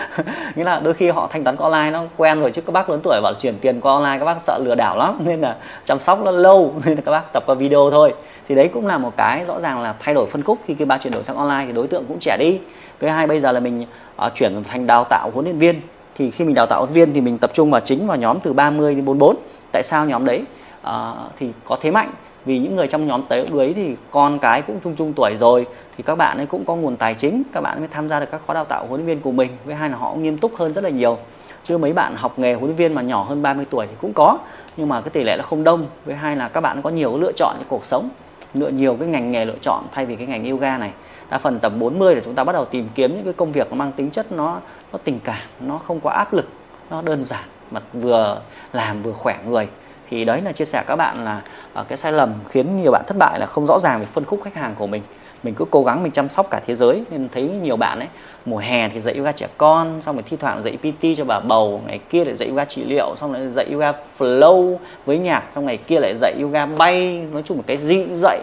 nghĩa 0.56 0.64
là 0.64 0.80
đôi 0.80 0.94
khi 0.94 1.10
họ 1.10 1.28
thanh 1.32 1.44
toán 1.44 1.58
qua 1.58 1.70
online 1.70 1.92
nó 1.92 2.04
quen 2.18 2.40
rồi 2.40 2.52
chứ 2.52 2.62
các 2.62 2.72
bác 2.72 2.90
lớn 2.90 3.00
tuổi 3.04 3.22
bảo 3.24 3.34
chuyển 3.42 3.60
tiền 3.60 3.82
qua 3.82 3.94
online 3.94 4.18
các 4.20 4.26
bác 4.26 4.42
sợ 4.42 4.60
lừa 4.64 4.76
đảo 4.76 4.98
lắm. 4.98 5.18
Nên 5.26 5.42
là 5.42 5.56
chăm 5.86 6.00
sóc 6.00 6.22
nó 6.26 6.32
lâu 6.32 6.74
nên 6.86 6.96
là 6.96 7.02
các 7.06 7.12
bác 7.12 7.34
tập 7.34 7.44
qua 7.46 7.56
video 7.56 7.90
thôi. 7.92 8.14
Thì 8.50 8.56
đấy 8.56 8.70
cũng 8.74 8.88
là 8.88 8.98
một 8.98 9.14
cái 9.18 9.46
rõ 9.48 9.60
ràng 9.60 9.82
là 9.82 9.96
thay 10.00 10.14
đổi 10.14 10.26
phân 10.30 10.44
khúc. 10.44 10.60
Khi 10.68 10.74
cái 10.74 10.86
ba 10.86 10.98
chuyển 10.98 11.14
đổi 11.14 11.24
sang 11.24 11.36
online 11.36 11.64
thì 11.66 11.72
đối 11.72 11.88
tượng 11.88 12.06
cũng 12.08 12.20
trẻ 12.20 12.38
đi. 12.40 12.60
Thứ 13.00 13.08
hai 13.08 13.28
bây 13.28 13.40
giờ 13.40 13.52
là 13.52 13.60
mình 13.60 13.86
uh, 14.26 14.32
chuyển 14.36 14.64
thành 14.64 14.88
đào 14.88 15.04
tạo 15.04 15.32
huấn 15.34 15.46
luyện 15.46 15.58
viên. 15.58 15.82
Thì 16.16 16.32
khi 16.32 16.46
mình 16.46 16.56
đào 16.56 16.66
tạo 16.66 16.80
huấn 16.80 16.94
luyện 16.94 17.06
viên 17.06 17.14
thì 17.14 17.22
mình 17.22 17.38
tập 17.38 17.52
trung 17.54 17.72
vào 17.72 17.82
chính 17.82 18.08
vào 18.08 18.18
nhóm 18.18 18.40
từ 18.40 18.54
30 18.54 18.96
đến 18.96 19.06
44 19.06 19.36
tại 19.72 19.84
sao 19.84 20.06
nhóm 20.06 20.26
đấy? 20.26 20.44
Uh, 20.88 20.92
thì 21.40 21.52
có 21.66 21.78
thế 21.82 21.92
mạnh 21.92 22.10
vì 22.48 22.60
những 22.60 22.76
người 22.76 22.88
trong 22.88 23.08
nhóm 23.08 23.22
tới 23.30 23.48
đuối 23.52 23.74
thì 23.74 23.96
con 24.12 24.40
cái 24.40 24.62
cũng 24.62 24.80
chung 24.84 24.96
chung 24.96 25.14
tuổi 25.14 25.36
rồi, 25.40 25.68
thì 25.98 26.04
các 26.04 26.16
bạn 26.16 26.38
ấy 26.38 26.46
cũng 26.46 26.66
có 26.66 26.76
nguồn 26.76 26.96
tài 26.96 27.16
chính, 27.16 27.44
các 27.54 27.62
bạn 27.62 27.80
mới 27.80 27.88
tham 27.88 28.10
gia 28.10 28.20
được 28.20 28.32
các 28.32 28.42
khóa 28.46 28.54
đào 28.54 28.66
tạo 28.66 28.86
huấn 28.88 29.02
luyện 29.02 29.08
viên 29.08 29.20
của 29.20 29.32
mình, 29.32 29.50
với 29.66 29.76
hai 29.76 29.90
là 29.90 29.98
họ 29.98 30.14
nghiêm 30.14 30.38
túc 30.38 30.56
hơn 30.56 30.74
rất 30.74 30.84
là 30.84 30.90
nhiều. 30.90 31.18
Chứ 31.64 31.78
mấy 31.78 31.94
bạn 31.94 32.16
học 32.16 32.40
nghề 32.40 32.54
huấn 32.54 32.66
luyện 32.66 32.76
viên 32.76 32.94
mà 32.94 33.02
nhỏ 33.02 33.24
hơn 33.24 33.42
30 33.42 33.66
tuổi 33.70 33.88
thì 33.88 33.94
cũng 34.02 34.14
có, 34.14 34.38
nhưng 34.78 34.90
mà 34.90 35.02
cái 35.02 35.10
tỷ 35.10 35.24
lệ 35.24 35.36
nó 35.38 35.44
không 35.44 35.64
đông. 35.64 35.86
Với 36.06 36.16
hai 36.16 36.36
là 36.36 36.48
các 36.48 36.62
bạn 36.62 36.82
có 36.82 36.90
nhiều 36.90 37.18
lựa 37.18 37.32
chọn 37.32 37.56
trong 37.58 37.68
cuộc 37.68 37.86
sống, 37.86 38.10
lựa 38.54 38.70
nhiều 38.70 38.98
cái 39.00 39.08
ngành 39.08 39.32
nghề 39.32 39.46
lựa 39.46 39.58
chọn 39.62 39.84
thay 39.92 40.06
vì 40.06 40.16
cái 40.16 40.28
ngành 40.28 40.50
yoga 40.50 40.78
này. 40.78 40.92
Đa 41.30 41.38
phần 41.38 41.60
tầm 41.60 41.80
40 41.80 42.16
để 42.16 42.22
chúng 42.26 42.36
ta 42.36 42.44
bắt 42.44 42.54
đầu 42.54 42.66
tìm 42.66 42.90
kiếm 42.96 43.16
những 43.16 43.24
cái 43.24 43.34
công 43.34 43.52
việc 43.52 43.68
nó 43.70 43.76
mang 43.76 43.92
tính 43.92 44.12
chất 44.12 44.32
nó 44.32 44.60
nó 44.92 45.00
tình 45.04 45.20
cảm, 45.24 45.42
nó 45.60 45.78
không 45.78 46.00
có 46.00 46.10
áp 46.10 46.34
lực, 46.34 46.48
nó 46.90 47.02
đơn 47.02 47.24
giản, 47.24 47.44
mà 47.72 47.82
vừa 47.94 48.42
làm 48.74 49.04
vừa 49.04 49.12
khỏe 49.12 49.38
người 49.48 49.68
thì 50.10 50.26
đấy 50.26 50.42
là 50.42 50.52
chia 50.52 50.66
sẻ 50.66 50.84
các 50.88 50.96
bạn 50.96 51.26
là 51.26 51.42
uh, 51.82 51.88
cái 51.88 51.98
sai 51.98 52.12
lầm 52.12 52.34
khiến 52.50 52.82
nhiều 52.82 52.92
bạn 52.92 53.04
thất 53.08 53.18
bại 53.18 53.40
là 53.40 53.46
không 53.46 53.66
rõ 53.66 53.80
ràng 53.80 54.00
về 54.00 54.06
phân 54.06 54.26
khúc 54.26 54.40
khách 54.44 54.56
hàng 54.56 54.76
của 54.78 54.88
mình. 54.88 55.02
Mình 55.44 55.54
cứ 55.54 55.66
cố 55.72 55.84
gắng 55.84 56.04
mình 56.04 56.12
chăm 56.12 56.30
sóc 56.30 56.48
cả 56.52 56.62
thế 56.68 56.76
giới. 56.76 57.04
Nên 57.10 57.30
thấy 57.34 57.44
nhiều 57.44 57.78
bạn 57.78 58.00
ấy 58.00 58.08
mùa 58.46 58.58
hè 58.58 58.90
thì 58.90 59.02
dạy 59.02 59.16
yoga 59.16 59.32
trẻ 59.32 59.48
con 59.58 60.02
xong 60.06 60.16
rồi 60.16 60.24
thi 60.30 60.38
thoảng 60.38 60.64
dạy 60.64 60.78
PT 60.78 61.06
cho 61.18 61.26
bà 61.26 61.40
bầu 61.40 61.82
ngày 61.88 62.00
kia 62.10 62.26
lại 62.26 62.36
dạy 62.36 62.50
yoga 62.50 62.66
trị 62.66 62.84
liệu 62.86 63.16
xong 63.16 63.34
lại 63.34 63.48
dạy 63.56 63.68
yoga 63.72 63.94
flow 64.20 64.78
với 65.06 65.18
nhạc 65.18 65.44
xong 65.56 65.66
ngày 65.66 65.78
kia 65.78 66.00
lại 66.00 66.16
dạy 66.22 66.34
yoga 66.42 66.66
bay. 66.66 67.26
Nói 67.32 67.44
chung 67.46 67.58
là 67.58 67.64
cái 67.68 67.78
gì 67.78 68.04
cũng 68.04 68.18
dạy 68.18 68.42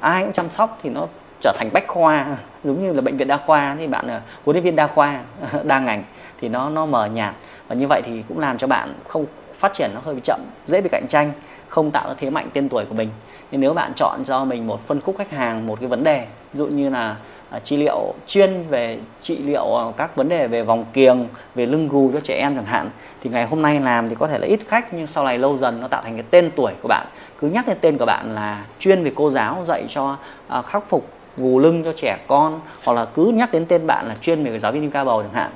ai 0.00 0.22
cũng 0.22 0.32
chăm 0.32 0.50
sóc 0.50 0.78
thì 0.82 0.90
nó 0.90 1.06
trở 1.42 1.52
thành 1.58 1.70
bách 1.72 1.86
khoa 1.86 2.36
giống 2.64 2.86
như 2.86 2.92
là 2.92 3.00
bệnh 3.00 3.16
viện 3.16 3.28
đa 3.28 3.36
khoa. 3.36 3.76
Thì 3.78 3.86
bạn 3.86 4.06
là 4.06 4.20
huấn 4.44 4.54
luyện 4.54 4.64
viên 4.64 4.76
đa 4.76 4.86
khoa 4.86 5.20
đa 5.64 5.78
ngành 5.80 6.02
thì 6.40 6.48
nó 6.48 6.70
nó 6.70 6.86
mờ 6.86 7.06
nhạt. 7.06 7.34
Và 7.68 7.74
như 7.74 7.86
vậy 7.86 8.02
thì 8.06 8.22
cũng 8.28 8.38
làm 8.38 8.58
cho 8.58 8.66
bạn 8.66 8.92
không 9.08 9.26
phát 9.58 9.74
triển 9.74 9.90
nó 9.94 10.00
hơi 10.04 10.14
bị 10.14 10.20
chậm, 10.24 10.40
dễ 10.66 10.80
bị 10.80 10.88
cạnh 10.88 11.06
tranh, 11.08 11.32
không 11.68 11.90
tạo 11.90 12.08
ra 12.08 12.14
thế 12.18 12.30
mạnh 12.30 12.48
tên 12.52 12.68
tuổi 12.68 12.84
của 12.84 12.94
mình. 12.94 13.08
Nhưng 13.50 13.60
nếu 13.60 13.74
bạn 13.74 13.92
chọn 13.96 14.24
cho 14.26 14.44
mình 14.44 14.66
một 14.66 14.86
phân 14.86 15.00
khúc 15.00 15.18
khách 15.18 15.30
hàng, 15.30 15.66
một 15.66 15.80
cái 15.80 15.88
vấn 15.88 16.04
đề, 16.04 16.26
ví 16.52 16.58
dụ 16.58 16.66
như 16.66 16.88
là 16.88 17.16
à, 17.50 17.58
trị 17.58 17.76
liệu 17.76 18.14
chuyên 18.26 18.64
về 18.68 18.98
trị 19.22 19.38
liệu 19.38 19.76
à, 19.76 19.84
các 19.96 20.16
vấn 20.16 20.28
đề 20.28 20.46
về 20.46 20.62
vòng 20.62 20.84
kiềng, 20.92 21.28
về 21.54 21.66
lưng 21.66 21.88
gù 21.88 22.10
cho 22.12 22.20
trẻ 22.20 22.38
em 22.38 22.54
chẳng 22.54 22.64
hạn, 22.64 22.90
thì 23.22 23.30
ngày 23.30 23.46
hôm 23.46 23.62
nay 23.62 23.80
làm 23.80 24.08
thì 24.08 24.14
có 24.14 24.26
thể 24.26 24.38
là 24.38 24.46
ít 24.46 24.60
khách, 24.68 24.94
nhưng 24.94 25.06
sau 25.06 25.24
này 25.24 25.38
lâu 25.38 25.58
dần 25.58 25.80
nó 25.80 25.88
tạo 25.88 26.02
thành 26.02 26.14
cái 26.14 26.24
tên 26.30 26.50
tuổi 26.56 26.72
của 26.82 26.88
bạn. 26.88 27.06
Cứ 27.40 27.48
nhắc 27.48 27.66
đến 27.66 27.76
tên 27.80 27.98
của 27.98 28.06
bạn 28.06 28.34
là 28.34 28.64
chuyên 28.78 29.04
về 29.04 29.12
cô 29.14 29.30
giáo 29.30 29.64
dạy 29.66 29.84
cho 29.88 30.16
à, 30.48 30.62
khắc 30.62 30.88
phục 30.88 31.08
gù 31.36 31.58
lưng 31.58 31.84
cho 31.84 31.92
trẻ 31.96 32.18
con, 32.26 32.60
hoặc 32.84 32.92
là 32.94 33.06
cứ 33.14 33.26
nhắc 33.34 33.52
đến 33.52 33.66
tên 33.66 33.86
bạn 33.86 34.08
là 34.08 34.16
chuyên 34.20 34.44
về 34.44 34.58
giáo 34.58 34.72
viên 34.72 34.82
yoga 34.82 35.04
bầu 35.04 35.22
chẳng 35.22 35.32
hạn 35.32 35.50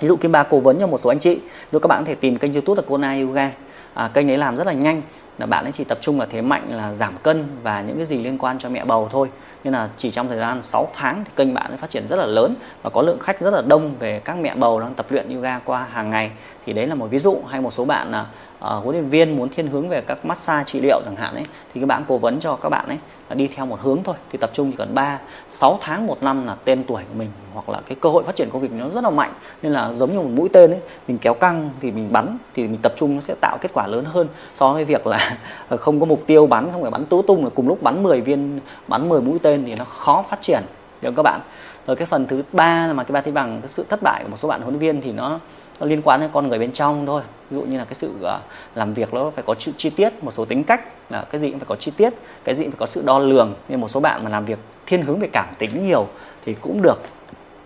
ví 0.00 0.08
dụ 0.08 0.16
kim 0.16 0.32
ba 0.32 0.42
cố 0.42 0.60
vấn 0.60 0.80
cho 0.80 0.86
một 0.86 1.00
số 1.00 1.10
anh 1.10 1.18
chị 1.18 1.38
rồi 1.72 1.80
các 1.80 1.86
bạn 1.86 2.04
có 2.04 2.08
thể 2.08 2.14
tìm 2.14 2.38
kênh 2.38 2.52
youtube 2.52 2.82
là 2.82 2.88
Kona 2.88 3.20
Yoga. 3.20 3.50
À, 3.94 4.10
kênh 4.14 4.30
ấy 4.30 4.38
làm 4.38 4.56
rất 4.56 4.66
là 4.66 4.72
nhanh 4.72 5.02
là 5.38 5.46
bạn 5.46 5.64
ấy 5.64 5.72
chỉ 5.76 5.84
tập 5.84 5.98
trung 6.00 6.18
vào 6.18 6.28
thế 6.30 6.40
mạnh 6.40 6.66
là 6.70 6.94
giảm 6.94 7.12
cân 7.22 7.44
và 7.62 7.82
những 7.82 7.96
cái 7.96 8.06
gì 8.06 8.18
liên 8.18 8.38
quan 8.38 8.58
cho 8.58 8.68
mẹ 8.68 8.84
bầu 8.84 9.08
thôi. 9.12 9.28
Nên 9.64 9.72
là 9.72 9.88
chỉ 9.98 10.10
trong 10.10 10.28
thời 10.28 10.38
gian 10.38 10.62
6 10.62 10.88
tháng 10.94 11.24
thì 11.24 11.30
kênh 11.36 11.54
bạn 11.54 11.70
ấy 11.70 11.76
phát 11.76 11.90
triển 11.90 12.06
rất 12.08 12.16
là 12.16 12.26
lớn 12.26 12.54
và 12.82 12.90
có 12.90 13.02
lượng 13.02 13.18
khách 13.20 13.40
rất 13.40 13.54
là 13.54 13.62
đông 13.62 13.94
về 13.98 14.20
các 14.24 14.36
mẹ 14.40 14.54
bầu 14.54 14.80
đang 14.80 14.94
tập 14.94 15.06
luyện 15.10 15.34
yoga 15.34 15.58
qua 15.58 15.86
hàng 15.92 16.10
ngày. 16.10 16.30
Thì 16.66 16.72
đấy 16.72 16.86
là 16.86 16.94
một 16.94 17.06
ví 17.06 17.18
dụ 17.18 17.42
hay 17.48 17.60
một 17.60 17.72
số 17.72 17.84
bạn 17.84 18.12
là 18.12 18.20
uh, 18.20 18.84
huấn 18.84 18.96
luyện 18.96 19.08
viên 19.08 19.36
muốn 19.36 19.48
thiên 19.48 19.66
hướng 19.66 19.88
về 19.88 20.00
các 20.00 20.24
massage 20.24 20.64
trị 20.66 20.80
liệu 20.80 21.00
chẳng 21.04 21.16
hạn 21.16 21.34
ấy 21.34 21.44
thì 21.74 21.80
các 21.80 21.86
bạn 21.86 22.04
cố 22.08 22.18
vấn 22.18 22.40
cho 22.40 22.56
các 22.56 22.68
bạn 22.68 22.88
ấy 22.88 22.98
đi 23.34 23.48
theo 23.54 23.66
một 23.66 23.80
hướng 23.80 24.02
thôi. 24.02 24.14
Thì 24.32 24.38
tập 24.38 24.50
trung 24.54 24.70
chỉ 24.70 24.76
cần 24.76 24.94
3 24.94 25.18
6 25.52 25.78
tháng 25.80 26.06
một 26.06 26.22
năm 26.22 26.46
là 26.46 26.56
tên 26.64 26.84
tuổi 26.84 27.02
của 27.08 27.18
mình 27.18 27.28
hoặc 27.54 27.68
là 27.68 27.80
cái 27.86 27.96
cơ 28.00 28.08
hội 28.08 28.24
phát 28.24 28.36
triển 28.36 28.48
công 28.52 28.62
việc 28.62 28.72
nó 28.72 28.88
rất 28.88 29.04
là 29.04 29.10
mạnh. 29.10 29.32
Nên 29.62 29.72
là 29.72 29.92
giống 29.92 30.12
như 30.12 30.20
một 30.20 30.30
mũi 30.34 30.48
tên 30.52 30.70
ấy, 30.70 30.80
mình 31.08 31.18
kéo 31.18 31.34
căng 31.34 31.70
thì 31.80 31.90
mình 31.90 32.08
bắn, 32.12 32.38
thì 32.54 32.62
mình 32.62 32.78
tập 32.82 32.92
trung 32.96 33.14
nó 33.14 33.20
sẽ 33.20 33.34
tạo 33.40 33.58
kết 33.60 33.70
quả 33.74 33.86
lớn 33.86 34.04
hơn 34.04 34.28
so 34.54 34.72
với 34.72 34.84
việc 34.84 35.06
là 35.06 35.38
không 35.78 36.00
có 36.00 36.06
mục 36.06 36.22
tiêu 36.26 36.46
bắn, 36.46 36.72
không 36.72 36.82
phải 36.82 36.90
bắn 36.90 37.04
tứ 37.06 37.22
tung 37.26 37.44
là 37.44 37.50
cùng 37.54 37.68
lúc 37.68 37.82
bắn 37.82 38.02
10 38.02 38.20
viên, 38.20 38.60
bắn 38.88 39.08
10 39.08 39.20
mũi 39.20 39.38
tên 39.42 39.64
thì 39.64 39.74
nó 39.74 39.84
khó 39.84 40.24
phát 40.30 40.42
triển. 40.42 40.62
Được 41.02 41.12
các 41.16 41.22
bạn? 41.22 41.40
Rồi 41.86 41.96
cái 41.96 42.06
phần 42.06 42.26
thứ 42.26 42.42
ba 42.52 42.86
là 42.86 42.92
mà 42.92 43.04
cái 43.04 43.12
ba 43.12 43.20
thấy 43.20 43.32
bằng 43.32 43.60
cái 43.60 43.68
sự 43.68 43.84
thất 43.88 44.02
bại 44.02 44.22
của 44.22 44.28
một 44.28 44.36
số 44.36 44.48
bạn 44.48 44.60
huấn 44.60 44.78
luyện 44.78 44.94
viên 44.94 45.02
thì 45.02 45.12
nó 45.12 45.38
nó 45.80 45.86
liên 45.86 46.02
quan 46.02 46.20
đến 46.20 46.30
con 46.32 46.48
người 46.48 46.58
bên 46.58 46.72
trong 46.72 47.06
thôi. 47.06 47.22
Ví 47.50 47.56
dụ 47.56 47.62
như 47.62 47.78
là 47.78 47.84
cái 47.84 47.94
sự 47.94 48.12
ờ, 48.22 48.40
làm 48.74 48.94
việc 48.94 49.14
nó 49.14 49.30
phải 49.30 49.44
có 49.46 49.54
chi, 49.54 49.72
chi 49.76 49.90
tiết 49.90 50.24
một 50.24 50.34
số 50.36 50.44
tính 50.44 50.64
cách 50.64 50.80
là 51.10 51.24
cái 51.30 51.40
gì 51.40 51.50
cũng 51.50 51.58
phải 51.58 51.66
có 51.68 51.76
chi 51.76 51.92
tiết 51.96 52.12
cái 52.44 52.54
gì 52.54 52.64
cũng 52.64 52.70
phải 52.70 52.78
có 52.78 52.86
sự 52.86 53.02
đo 53.04 53.18
lường. 53.18 53.54
Nhưng 53.68 53.80
một 53.80 53.88
số 53.88 54.00
bạn 54.00 54.24
mà 54.24 54.30
làm 54.30 54.44
việc 54.44 54.58
thiên 54.86 55.02
hướng 55.02 55.18
về 55.18 55.28
cảm 55.32 55.46
tính 55.58 55.86
nhiều 55.86 56.06
thì 56.44 56.54
cũng 56.60 56.82
được. 56.82 57.02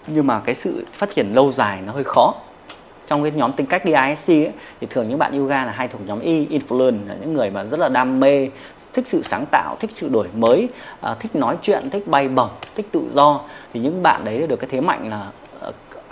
Nhưng 0.06 0.26
mà 0.26 0.40
cái 0.44 0.54
sự 0.54 0.84
phát 0.92 1.10
triển 1.14 1.34
lâu 1.34 1.50
dài 1.50 1.78
nó 1.86 1.92
hơi 1.92 2.04
khó. 2.04 2.34
Trong 3.08 3.22
cái 3.22 3.32
nhóm 3.32 3.52
tính 3.52 3.66
cách 3.66 3.82
DISC 3.84 4.28
ấy, 4.28 4.52
thì 4.80 4.86
thường 4.90 5.08
những 5.08 5.18
bạn 5.18 5.38
yoga 5.38 5.64
là 5.64 5.72
hay 5.72 5.88
thuộc 5.88 6.00
nhóm 6.06 6.20
Y, 6.20 6.46
influence 6.46 7.06
là 7.06 7.16
những 7.20 7.34
người 7.34 7.50
mà 7.50 7.64
rất 7.64 7.80
là 7.80 7.88
đam 7.88 8.20
mê 8.20 8.48
thích 8.92 9.04
sự 9.08 9.22
sáng 9.22 9.46
tạo 9.50 9.76
thích 9.80 9.90
sự 9.94 10.08
đổi 10.08 10.28
mới 10.36 10.68
à, 11.00 11.14
thích 11.20 11.36
nói 11.36 11.56
chuyện 11.62 11.90
thích 11.90 12.06
bay 12.06 12.28
bổng 12.28 12.50
thích 12.74 12.86
tự 12.92 13.02
do. 13.14 13.40
Thì 13.72 13.80
những 13.80 14.02
bạn 14.02 14.24
đấy 14.24 14.46
được 14.46 14.56
cái 14.56 14.70
thế 14.72 14.80
mạnh 14.80 15.10
là 15.10 15.26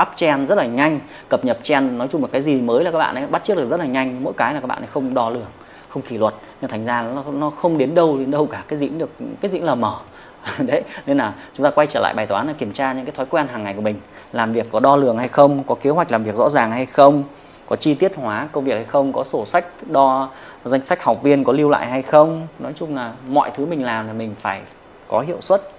up 0.02 0.09
trend 0.17 0.49
rất 0.49 0.59
là 0.59 0.67
nhanh, 0.67 1.00
cập 1.28 1.45
nhật 1.45 1.59
trend 1.62 1.93
nói 1.93 2.09
chung 2.11 2.23
là 2.23 2.28
cái 2.33 2.43
gì 2.43 2.61
mới 2.61 2.85
là 2.85 2.90
các 2.90 2.99
bạn 2.99 3.14
ấy 3.14 3.26
bắt 3.26 3.45
chước 3.45 3.57
được 3.57 3.71
rất 3.71 3.81
là 3.81 3.87
nhanh, 3.87 4.25
mỗi 4.25 4.33
cái 4.37 4.55
là 4.55 4.61
các 4.61 4.67
bạn 4.67 4.83
ấy 4.83 4.88
không 4.93 5.14
đo 5.14 5.31
lường, 5.31 5.50
không 5.88 6.02
kỷ 6.02 6.19
luật 6.19 6.35
nên 6.61 6.71
thành 6.71 6.85
ra 6.85 7.02
nó 7.02 7.25
nó 7.33 7.50
không 7.50 7.78
đến 7.78 7.95
đâu 7.95 8.19
đến 8.19 8.31
đâu 8.31 8.47
cả, 8.47 8.62
cái 8.69 8.78
gì 8.78 8.88
cũng 8.88 8.99
được, 8.99 9.11
cái 9.40 9.50
gì 9.50 9.59
cũng 9.59 9.67
là 9.67 9.75
mở. 9.75 9.99
Đấy, 10.59 10.83
nên 11.07 11.17
là 11.17 11.33
chúng 11.55 11.64
ta 11.64 11.71
quay 11.71 11.87
trở 11.87 12.00
lại 12.00 12.14
bài 12.17 12.26
toán 12.26 12.47
là 12.47 12.52
kiểm 12.52 12.73
tra 12.73 12.93
những 12.93 13.05
cái 13.05 13.14
thói 13.17 13.26
quen 13.26 13.47
hàng 13.49 13.64
ngày 13.64 13.75
của 13.75 13.81
mình, 13.81 13.97
làm 14.33 14.52
việc 14.52 14.67
có 14.73 14.81
đo 14.81 14.97
lường 14.97 15.19
hay 15.19 15.28
không, 15.28 15.64
có 15.67 15.75
kế 15.75 15.90
hoạch 15.90 16.11
làm 16.11 16.25
việc 16.25 16.35
rõ 16.37 16.49
ràng 16.49 16.71
hay 16.71 16.87
không, 16.87 17.23
có 17.67 17.76
chi 17.76 17.95
tiết 17.95 18.12
hóa 18.17 18.49
công 18.52 18.64
việc 18.64 18.75
hay 18.75 18.85
không, 18.85 19.12
có 19.12 19.25
sổ 19.25 19.47
sách 19.47 19.67
đo, 19.87 20.31
danh 20.64 20.85
sách 20.85 21.02
học 21.02 21.23
viên 21.23 21.45
có 21.45 21.52
lưu 21.52 21.69
lại 21.69 21.87
hay 21.87 22.02
không. 22.02 22.47
Nói 22.59 22.73
chung 22.75 22.97
là 22.97 23.12
mọi 23.28 23.50
thứ 23.57 23.67
mình 23.67 23.85
làm 23.85 24.07
là 24.07 24.12
mình 24.12 24.35
phải 24.40 24.61
có 25.09 25.21
hiệu 25.21 25.40
suất 25.40 25.73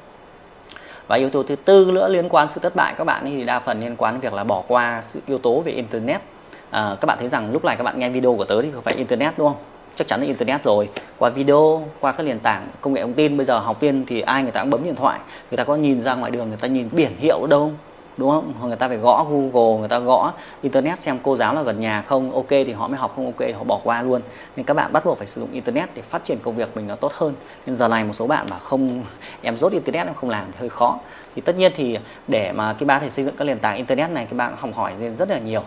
và 1.09 1.15
yếu 1.15 1.29
tố 1.29 1.43
thứ 1.43 1.55
tư 1.55 1.91
nữa 1.93 2.07
liên 2.09 2.29
quan 2.29 2.47
sự 2.47 2.59
thất 2.63 2.75
bại 2.75 2.93
các 2.97 3.03
bạn 3.03 3.25
thì 3.25 3.45
đa 3.45 3.59
phần 3.59 3.81
liên 3.81 3.95
quan 3.97 4.13
đến 4.13 4.21
việc 4.21 4.33
là 4.33 4.43
bỏ 4.43 4.63
qua 4.67 5.01
sự 5.05 5.19
yếu 5.27 5.37
tố 5.37 5.61
về 5.61 5.71
internet. 5.71 6.21
À, 6.69 6.95
các 7.01 7.05
bạn 7.05 7.17
thấy 7.19 7.29
rằng 7.29 7.51
lúc 7.51 7.65
này 7.65 7.75
các 7.75 7.83
bạn 7.83 7.99
nghe 7.99 8.09
video 8.09 8.35
của 8.35 8.45
tớ 8.45 8.61
thì 8.61 8.69
không 8.73 8.83
phải 8.83 8.93
internet 8.93 9.33
đúng 9.37 9.47
không? 9.47 9.57
Chắc 9.95 10.07
chắn 10.07 10.19
là 10.19 10.25
internet 10.25 10.63
rồi. 10.63 10.89
Qua 11.17 11.29
video 11.29 11.87
qua 11.99 12.11
các 12.11 12.23
nền 12.23 12.39
tảng 12.39 12.67
công 12.81 12.93
nghệ 12.93 13.01
thông 13.01 13.13
tin 13.13 13.37
bây 13.37 13.45
giờ 13.45 13.59
học 13.59 13.79
viên 13.79 14.05
thì 14.05 14.21
ai 14.21 14.43
người 14.43 14.51
ta 14.51 14.61
cũng 14.61 14.69
bấm 14.69 14.83
điện 14.83 14.95
thoại 14.95 15.19
người 15.51 15.57
ta 15.57 15.63
có 15.63 15.75
nhìn 15.75 16.03
ra 16.03 16.15
ngoài 16.15 16.31
đường 16.31 16.49
người 16.49 16.57
ta 16.57 16.67
nhìn 16.67 16.89
biển 16.91 17.15
hiệu 17.19 17.47
đâu? 17.47 17.71
Đúng 18.19 18.29
không? 18.29 18.53
Người 18.67 18.75
ta 18.75 18.87
phải 18.87 18.97
gõ 18.97 19.25
google 19.29 19.79
người 19.79 19.87
ta 19.87 19.99
gõ 19.99 20.33
internet 20.61 20.99
xem 20.99 21.17
cô 21.23 21.35
giáo 21.35 21.53
là 21.53 21.61
gần 21.61 21.81
nhà 21.81 22.01
không 22.01 22.31
ok 22.31 22.49
thì 22.49 22.71
họ 22.73 22.87
mới 22.87 22.97
học 22.97 23.13
không 23.15 23.25
ok 23.25 23.37
thì 23.37 23.51
họ 23.51 23.63
bỏ 23.63 23.79
qua 23.83 24.01
luôn. 24.01 24.21
Nên 24.55 24.65
các 24.65 24.73
bạn 24.73 24.93
bắt 24.93 25.05
buộc 25.05 25.17
phải 25.17 25.27
sử 25.27 25.41
dụng 25.41 25.51
internet 25.51 25.89
để 25.95 26.01
phát 26.01 26.23
triển 26.23 26.39
công 26.39 26.55
việc 26.55 26.75
mình 26.75 26.87
nó 26.87 26.95
tốt 26.95 27.11
hơn. 27.15 27.33
Nên 27.65 27.75
giờ 27.75 27.87
này 27.87 28.03
một 28.03 28.13
số 28.13 28.27
bạn 28.27 28.45
mà 28.49 28.59
không 28.59 29.03
em 29.41 29.57
rốt 29.57 29.71
internet 29.71 30.07
em 30.07 30.15
không 30.15 30.29
làm 30.29 30.45
thì 30.51 30.57
hơi 30.59 30.69
khó. 30.69 30.99
Thì 31.35 31.41
tất 31.41 31.57
nhiên 31.57 31.71
thì 31.75 31.97
để 32.27 32.51
mà 32.51 32.73
cái 32.73 32.85
bạn 32.85 33.01
thể 33.01 33.09
xây 33.09 33.25
dựng 33.25 33.35
các 33.37 33.45
nền 33.45 33.59
tảng 33.59 33.75
internet 33.75 34.09
này 34.11 34.25
các 34.25 34.37
bạn 34.37 34.55
học 34.57 34.69
hỏi 34.75 34.93
rất 35.17 35.29
là 35.29 35.39
nhiều 35.39 35.61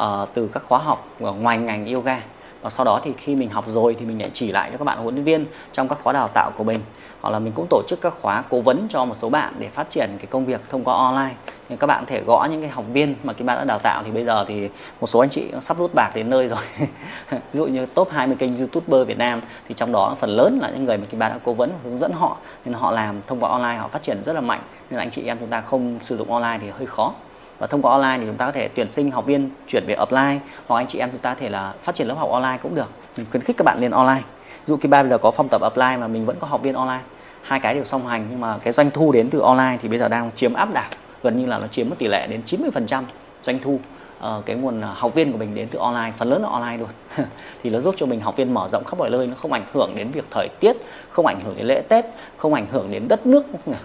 uh, 0.00 0.28
từ 0.34 0.48
các 0.52 0.62
khóa 0.68 0.78
học 0.78 1.08
ngoài 1.20 1.58
ngành 1.58 1.92
yoga. 1.92 2.20
Và 2.62 2.70
sau 2.70 2.84
đó 2.84 3.00
thì 3.04 3.12
khi 3.16 3.34
mình 3.34 3.48
học 3.48 3.64
rồi 3.68 3.96
thì 4.00 4.06
mình 4.06 4.20
lại 4.20 4.30
chỉ 4.34 4.52
lại 4.52 4.70
cho 4.72 4.78
các 4.78 4.84
bạn 4.84 4.98
huấn 4.98 5.14
luyện 5.14 5.24
viên 5.24 5.46
trong 5.72 5.88
các 5.88 5.98
khóa 6.02 6.12
đào 6.12 6.28
tạo 6.28 6.50
của 6.56 6.64
mình. 6.64 6.80
Hoặc 7.20 7.30
là 7.30 7.38
mình 7.38 7.52
cũng 7.52 7.66
tổ 7.70 7.82
chức 7.88 8.00
các 8.00 8.14
khóa 8.22 8.42
cố 8.50 8.60
vấn 8.60 8.86
cho 8.90 9.04
một 9.04 9.14
số 9.22 9.28
bạn 9.28 9.54
để 9.58 9.68
phát 9.68 9.90
triển 9.90 10.10
cái 10.18 10.26
công 10.26 10.44
việc 10.44 10.60
thông 10.68 10.84
qua 10.84 10.94
online 10.94 11.34
thì 11.68 11.76
các 11.76 11.86
bạn 11.86 12.04
có 12.04 12.06
thể 12.10 12.22
gõ 12.26 12.48
những 12.50 12.60
cái 12.60 12.70
học 12.70 12.84
viên 12.92 13.14
mà 13.24 13.32
các 13.32 13.44
bạn 13.44 13.58
đã 13.58 13.64
đào 13.64 13.78
tạo. 13.78 14.02
Thì 14.04 14.10
bây 14.10 14.24
giờ 14.24 14.44
thì 14.48 14.68
một 15.00 15.06
số 15.06 15.20
anh 15.20 15.30
chị 15.30 15.44
sắp 15.60 15.78
rút 15.78 15.94
bạc 15.94 16.10
đến 16.14 16.30
nơi 16.30 16.48
rồi. 16.48 16.58
Ví 17.30 17.38
dụ 17.52 17.66
như 17.66 17.86
top 17.86 18.08
20 18.10 18.36
kênh 18.38 18.58
youtuber 18.58 19.06
Việt 19.06 19.18
Nam, 19.18 19.40
thì 19.68 19.74
trong 19.74 19.92
đó 19.92 20.16
phần 20.20 20.30
lớn 20.30 20.58
là 20.62 20.70
những 20.70 20.84
người 20.84 20.96
mà 20.96 21.04
các 21.10 21.18
bạn 21.18 21.32
đã 21.32 21.38
cố 21.44 21.54
vấn 21.54 21.70
hướng 21.84 21.98
dẫn 21.98 22.12
họ. 22.12 22.36
Nên 22.64 22.74
họ 22.74 22.90
làm 22.90 23.20
thông 23.26 23.40
qua 23.40 23.50
online, 23.50 23.76
họ 23.76 23.88
phát 23.88 24.02
triển 24.02 24.22
rất 24.24 24.32
là 24.32 24.40
mạnh. 24.40 24.60
Nên 24.90 25.00
anh 25.00 25.10
chị 25.10 25.22
em 25.26 25.36
chúng 25.40 25.48
ta 25.48 25.60
không 25.60 25.98
sử 26.02 26.16
dụng 26.16 26.32
online 26.32 26.58
thì 26.60 26.70
hơi 26.78 26.86
khó. 26.86 27.12
Và 27.58 27.66
thông 27.66 27.82
qua 27.82 27.92
online 27.92 28.18
thì 28.18 28.26
chúng 28.26 28.36
ta 28.36 28.46
có 28.46 28.52
thể 28.52 28.68
tuyển 28.68 28.90
sinh 28.90 29.10
học 29.10 29.26
viên 29.26 29.50
chuyển 29.68 29.84
về 29.86 29.94
offline, 29.94 30.38
hoặc 30.66 30.76
anh 30.76 30.86
chị 30.86 30.98
em 30.98 31.10
chúng 31.10 31.20
ta 31.20 31.34
có 31.34 31.40
thể 31.40 31.48
là 31.48 31.74
phát 31.82 31.94
triển 31.94 32.06
lớp 32.06 32.14
học 32.18 32.30
online 32.30 32.58
cũng 32.62 32.74
được. 32.74 32.90
Mình 33.16 33.26
khuyến 33.30 33.42
khích 33.42 33.56
các 33.56 33.64
bạn 33.64 33.80
lên 33.80 33.90
online. 33.90 34.22
Ví 34.66 34.76
dụ 34.82 34.88
ba 34.88 35.02
bây 35.02 35.10
giờ 35.10 35.18
có 35.18 35.30
phong 35.30 35.48
tập 35.48 35.60
offline 35.60 35.98
mà 35.98 36.08
mình 36.08 36.26
vẫn 36.26 36.36
có 36.40 36.46
học 36.46 36.62
viên 36.62 36.74
online. 36.74 37.02
Hai 37.42 37.60
cái 37.60 37.74
đều 37.74 37.84
song 37.84 38.06
hành, 38.06 38.26
nhưng 38.30 38.40
mà 38.40 38.58
cái 38.58 38.72
doanh 38.72 38.90
thu 38.90 39.12
đến 39.12 39.30
từ 39.30 39.40
online 39.40 39.78
thì 39.82 39.88
bây 39.88 39.98
giờ 39.98 40.08
đang 40.08 40.30
chiếm 40.34 40.54
áp 40.54 40.72
đảo 40.72 40.90
gần 41.26 41.40
như 41.40 41.46
là 41.46 41.58
nó 41.58 41.66
chiếm 41.66 41.88
một 41.88 41.96
tỷ 41.98 42.08
lệ 42.08 42.26
đến 42.26 42.42
90% 42.46 43.02
doanh 43.42 43.58
thu 43.64 43.78
uh, 44.18 44.46
cái 44.46 44.56
nguồn 44.56 44.80
à, 44.80 44.92
học 44.94 45.14
viên 45.14 45.32
của 45.32 45.38
mình 45.38 45.54
đến 45.54 45.68
từ 45.70 45.78
online 45.78 46.12
phần 46.18 46.28
lớn 46.28 46.42
là 46.42 46.48
online 46.48 46.76
luôn. 46.76 46.88
Thì 47.62 47.70
nó 47.70 47.80
giúp 47.80 47.94
cho 47.98 48.06
mình 48.06 48.20
học 48.20 48.36
viên 48.36 48.54
mở 48.54 48.68
rộng 48.72 48.84
khắp 48.84 48.98
mọi 48.98 49.10
nơi 49.10 49.26
nó 49.26 49.34
không 49.34 49.52
ảnh 49.52 49.64
hưởng 49.72 49.92
đến 49.96 50.10
việc 50.10 50.24
thời 50.30 50.48
tiết 50.60 50.76
không 51.10 51.26
ảnh 51.26 51.40
hưởng 51.40 51.56
đến 51.56 51.66
lễ 51.66 51.82
tết 51.88 52.04
không 52.36 52.54
ảnh 52.54 52.66
hưởng 52.70 52.90
đến 52.90 53.08
đất 53.08 53.26
nước. 53.26 53.42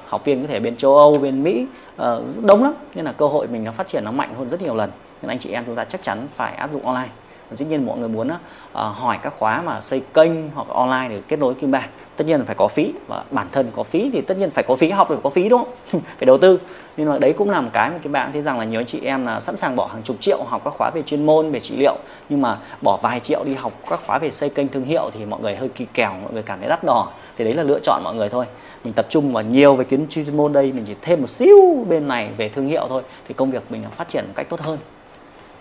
Học 0.07 0.25
viên 0.25 0.41
có 0.41 0.48
thể 0.48 0.60
bên 0.60 0.77
châu 0.77 0.98
âu 0.98 1.17
bên 1.17 1.43
mỹ 1.43 1.65
uh, 2.01 2.45
đông 2.45 2.63
lắm. 2.63 2.74
Nên 2.95 3.05
là 3.05 3.12
cơ 3.12 3.27
hội 3.27 3.48
mình 3.48 3.63
nó 3.63 3.71
phát 3.71 3.88
triển 3.88 4.03
nó 4.03 4.12
mạnh 4.12 4.33
hơn 4.38 4.50
rất 4.50 4.62
nhiều 4.62 4.75
lần. 4.75 4.91
Nên 5.21 5.29
anh 5.29 5.39
chị 5.39 5.51
em 5.51 5.63
chúng 5.65 5.75
ta 5.75 5.83
chắc 5.83 6.03
chắn 6.03 6.27
phải 6.36 6.53
áp 6.53 6.69
dụng 6.74 6.86
online. 6.86 7.10
Dĩ 7.51 7.65
nhiên 7.65 7.86
mọi 7.86 7.98
người 7.98 8.10
muốn 8.10 8.27
uh, 8.27 8.38
hỏi 8.74 9.17
các 9.21 9.33
khóa 9.39 9.62
mà 9.62 9.81
xây 9.81 10.01
kênh 10.13 10.51
hoặc 10.51 10.67
online 10.67 11.07
để 11.10 11.21
kết 11.27 11.39
nối 11.39 11.53
kim 11.53 11.71
bảng 11.71 11.89
tất 12.22 12.28
nhiên 12.28 12.40
là 12.40 12.46
phải 12.46 12.56
có 12.56 12.68
phí, 12.68 12.94
và 13.08 13.24
bản 13.32 13.48
thân 13.51 13.72
có 13.75 13.84
phí 13.84 14.10
thì 14.13 14.22
tất 14.22 14.38
nhiên 14.38 14.50
phải 14.50 14.63
có 14.68 14.75
phí, 14.75 14.90
học 14.90 15.08
thì 15.10 15.16
phải 15.16 15.22
có 15.24 15.30
phí, 15.30 15.50
đúng 15.50 15.63
không? 15.63 16.01
Phải 16.18 16.25
đầu 16.25 16.38
tư. 16.38 16.60
Nhưng 16.98 17.10
mà 17.10 17.18
đấy 17.18 17.34
cũng 17.38 17.50
là 17.50 17.62
một 17.62 17.70
cái 17.74 17.90
mà 17.90 17.96
các 18.04 18.12
bạn 18.12 18.32
thấy 18.34 18.42
rằng 18.42 18.60
là 18.60 18.66
nhiều 18.66 18.80
anh 18.80 18.86
chị 18.86 19.00
em 19.04 19.25
là 19.25 19.42
sẵn 19.42 19.58
sàng 19.58 19.75
bỏ 19.75 19.88
hàng 19.88 20.01
chục 20.04 20.18
triệu 20.20 20.44
học 20.44 20.62
các 20.66 20.74
khóa 20.78 20.90
về 20.90 21.01
chuyên 21.01 21.25
môn, 21.25 21.51
về 21.51 21.60
trị 21.60 21.75
liệu, 21.78 21.96
nhưng 22.30 22.42
mà 22.42 22.58
bỏ 22.82 23.00
vài 23.01 23.20
triệu 23.20 23.44
đi 23.44 23.54
học 23.54 23.74
các 23.90 24.00
khóa 24.06 24.18
về 24.18 24.32
xây 24.32 24.50
kênh 24.50 24.68
thương 24.68 24.84
hiệu 24.84 25.10
thì 25.13 25.25
mọi 25.25 25.42
người 25.42 25.56
hơi 25.56 25.70
kỳ 25.70 25.86
kèo, 25.94 26.12
mọi 26.24 26.34
người 26.34 26.44
cảm 26.44 26.60
thấy 26.60 26.70
đắt 26.70 26.84
đỏ. 26.84 27.12
Thì 27.38 27.46
đấy 27.46 27.54
là 27.54 27.63
lựa 27.63 27.80
chọn 27.84 28.01
mọi 28.04 28.16
người 28.16 28.30
thôi. 28.30 28.46
Mình 28.84 28.94
tập 28.94 29.06
trung 29.10 29.34
vào 29.34 29.44
nhiều 29.44 29.75
về 29.75 29.86
kiến 29.86 30.06
chuyên 30.10 30.38
môn 30.38 30.54
đây, 30.54 30.72
mình 30.72 30.84
chỉ 30.88 30.96
thêm 31.01 31.22
một 31.22 31.30
xíu 31.30 31.86
bên 31.90 32.08
này 32.08 32.30
về 32.38 32.50
thương 32.50 32.68
hiệu 32.68 32.86
thôi, 32.90 33.04
thì 33.28 33.34
công 33.34 33.51
việc 33.51 33.63
mình 33.70 33.84
phát 33.98 34.10
triển 34.10 34.24
một 34.28 34.34
cách 34.36 34.50
tốt 34.50 34.60
hơn. 34.60 34.78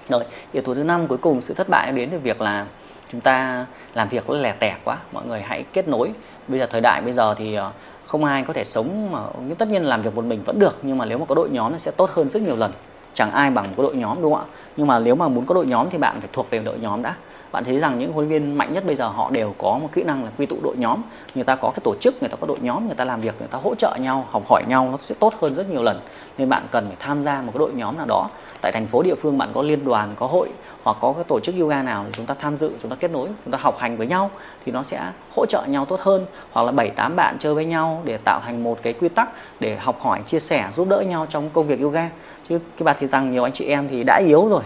Rồi, 0.08 0.24
yếu 0.52 0.62
tố 0.62 0.74
thứ 0.74 0.82
năm 0.82 1.06
cuối 1.06 1.18
cùng, 1.18 1.40
sự 1.40 1.54
thất 1.54 1.68
bại 1.68 1.92
đến 1.92 2.08
từ 2.10 2.18
việc 2.18 2.40
là 2.40 2.66
chúng 3.12 3.20
ta 3.20 3.66
làm 3.94 4.08
việc 4.08 4.30
nó 4.30 4.34
lẻ 4.34 4.54
tẻ 4.58 4.76
quá, 4.84 4.98
mọi 5.12 5.26
người 5.26 5.40
hãy 5.40 5.64
kết 5.72 5.88
nối 5.88 6.10
bây 6.48 6.60
giờ 6.60 6.66
thời 6.66 6.80
đại 6.80 7.02
bây 7.02 7.12
giờ 7.12 7.34
thì 7.34 7.54
ờ, 7.54 7.72
không 8.06 8.24
ai 8.24 8.42
có 8.42 8.52
thể 8.52 8.64
sống 8.64 9.12
mà 9.12 9.18
nhưng 9.46 9.56
tất 9.56 9.68
nhiên 9.68 9.84
làm 9.84 10.02
việc 10.02 10.14
một 10.14 10.24
mình 10.24 10.42
vẫn 10.44 10.58
được, 10.58 10.78
nhưng 10.82 10.98
mà 10.98 11.04
nếu 11.04 11.18
mà 11.18 11.24
có 11.24 11.34
đội 11.34 11.50
nhóm 11.50 11.72
nó 11.72 11.78
sẽ 11.78 11.90
tốt 11.90 12.10
hơn 12.10 12.28
rất 12.28 12.42
nhiều 12.42 12.56
lần. 12.56 12.72
Chẳng 13.14 13.30
ai 13.30 13.50
bằng 13.50 13.66
có 13.76 13.82
đội 13.82 13.96
nhóm, 13.96 14.22
đúng 14.22 14.34
không 14.34 14.42
ạ? 14.42 14.50
Nhưng 14.76 14.86
mà 14.86 14.98
nếu 14.98 15.14
mà 15.14 15.28
muốn 15.28 15.46
có 15.46 15.54
đội 15.54 15.66
nhóm 15.66 15.90
thì 15.90 15.98
bạn 15.98 16.20
phải 16.20 16.28
thuộc 16.32 16.50
về 16.50 16.58
đội 16.58 16.78
nhóm 16.78 17.02
đã 17.02 17.14
bạn 17.52 17.64
thấy 17.64 17.78
rằng 17.78 17.98
những 17.98 18.12
huấn 18.12 18.28
luyện 18.28 18.42
viên 18.42 18.58
mạnh 18.58 18.72
nhất 18.72 18.86
bây 18.86 18.96
giờ 18.96 19.08
họ 19.08 19.30
đều 19.30 19.54
có 19.58 19.78
một 19.82 19.88
kỹ 19.92 20.02
năng 20.02 20.24
là 20.24 20.30
quy 20.38 20.46
tụ 20.46 20.56
đội 20.62 20.76
nhóm. 20.76 21.02
Người 21.34 21.44
ta 21.44 21.56
có 21.56 21.70
cái 21.70 21.80
tổ 21.84 21.94
chức, 22.00 22.22
người 22.22 22.28
ta 22.28 22.36
có 22.40 22.46
đội 22.46 22.58
nhóm, 22.60 22.86
người 22.86 22.94
ta 22.94 23.04
làm 23.04 23.20
việc, 23.20 23.34
người 23.38 23.48
ta 23.48 23.58
hỗ 23.62 23.74
trợ 23.74 23.96
nhau, 24.00 24.26
học 24.30 24.42
hỏi 24.48 24.62
nhau, 24.68 24.88
nó 24.92 24.98
sẽ 25.00 25.14
tốt 25.18 25.34
hơn 25.40 25.54
rất 25.54 25.70
nhiều 25.70 25.82
lần. 25.82 26.00
Nên 26.38 26.48
bạn 26.48 26.62
cần 26.70 26.86
phải 26.86 26.96
tham 27.00 27.22
gia 27.22 27.42
một 27.42 27.52
cái 27.54 27.58
đội 27.58 27.72
nhóm 27.72 27.96
nào 27.96 28.06
đó. 28.06 28.28
Tại 28.60 28.72
thành 28.72 28.86
phố, 28.86 29.02
địa 29.02 29.14
phương 29.14 29.38
bạn 29.38 29.48
có 29.54 29.62
liên 29.62 29.84
đoàn, 29.84 30.12
có 30.16 30.26
hội 30.26 30.48
hoặc 30.82 30.96
có 31.00 31.12
cái 31.12 31.24
tổ 31.24 31.40
chức 31.40 31.54
yoga 31.60 31.82
nào 31.82 32.04
thì 32.06 32.12
chúng 32.16 32.26
ta 32.26 32.34
tham 32.40 32.58
dự, 32.58 32.70
chúng 32.82 32.90
ta 32.90 32.96
kết 33.00 33.10
nối, 33.10 33.28
chúng 33.44 33.52
ta 33.52 33.58
học 33.62 33.78
hành 33.78 33.96
với 33.96 34.06
nhau 34.06 34.30
thì 34.64 34.72
nó 34.72 34.82
sẽ 34.82 35.00
hỗ 35.36 35.46
trợ 35.46 35.62
nhau 35.66 35.84
tốt 35.84 36.00
hơn. 36.00 36.26
Hoặc 36.50 36.62
là 36.62 36.72
bảy, 36.72 36.90
tám 36.90 37.16
bạn 37.16 37.36
chơi 37.38 37.54
với 37.54 37.64
nhau 37.64 38.02
để 38.04 38.16
tạo 38.16 38.40
thành 38.44 38.62
một 38.62 38.78
cái 38.82 38.92
quy 38.92 39.08
tắc 39.08 39.28
để 39.60 39.76
học 39.76 40.00
hỏi, 40.00 40.20
chia 40.26 40.40
sẻ, 40.40 40.68
giúp 40.76 40.88
đỡ 40.88 41.00
nhau 41.00 41.26
trong 41.30 41.50
công 41.50 41.66
việc 41.66 41.80
yoga. 41.80 42.08
Chứ 42.48 42.58
cái 42.58 42.84
bạn 42.84 42.96
thì 43.00 43.06
rằng 43.06 43.32
nhiều 43.32 43.44
anh 43.44 43.52
chị 43.52 43.64
em 43.64 43.88
thì 43.88 44.04
đã 44.04 44.16
yếu 44.16 44.48
rồi 44.48 44.62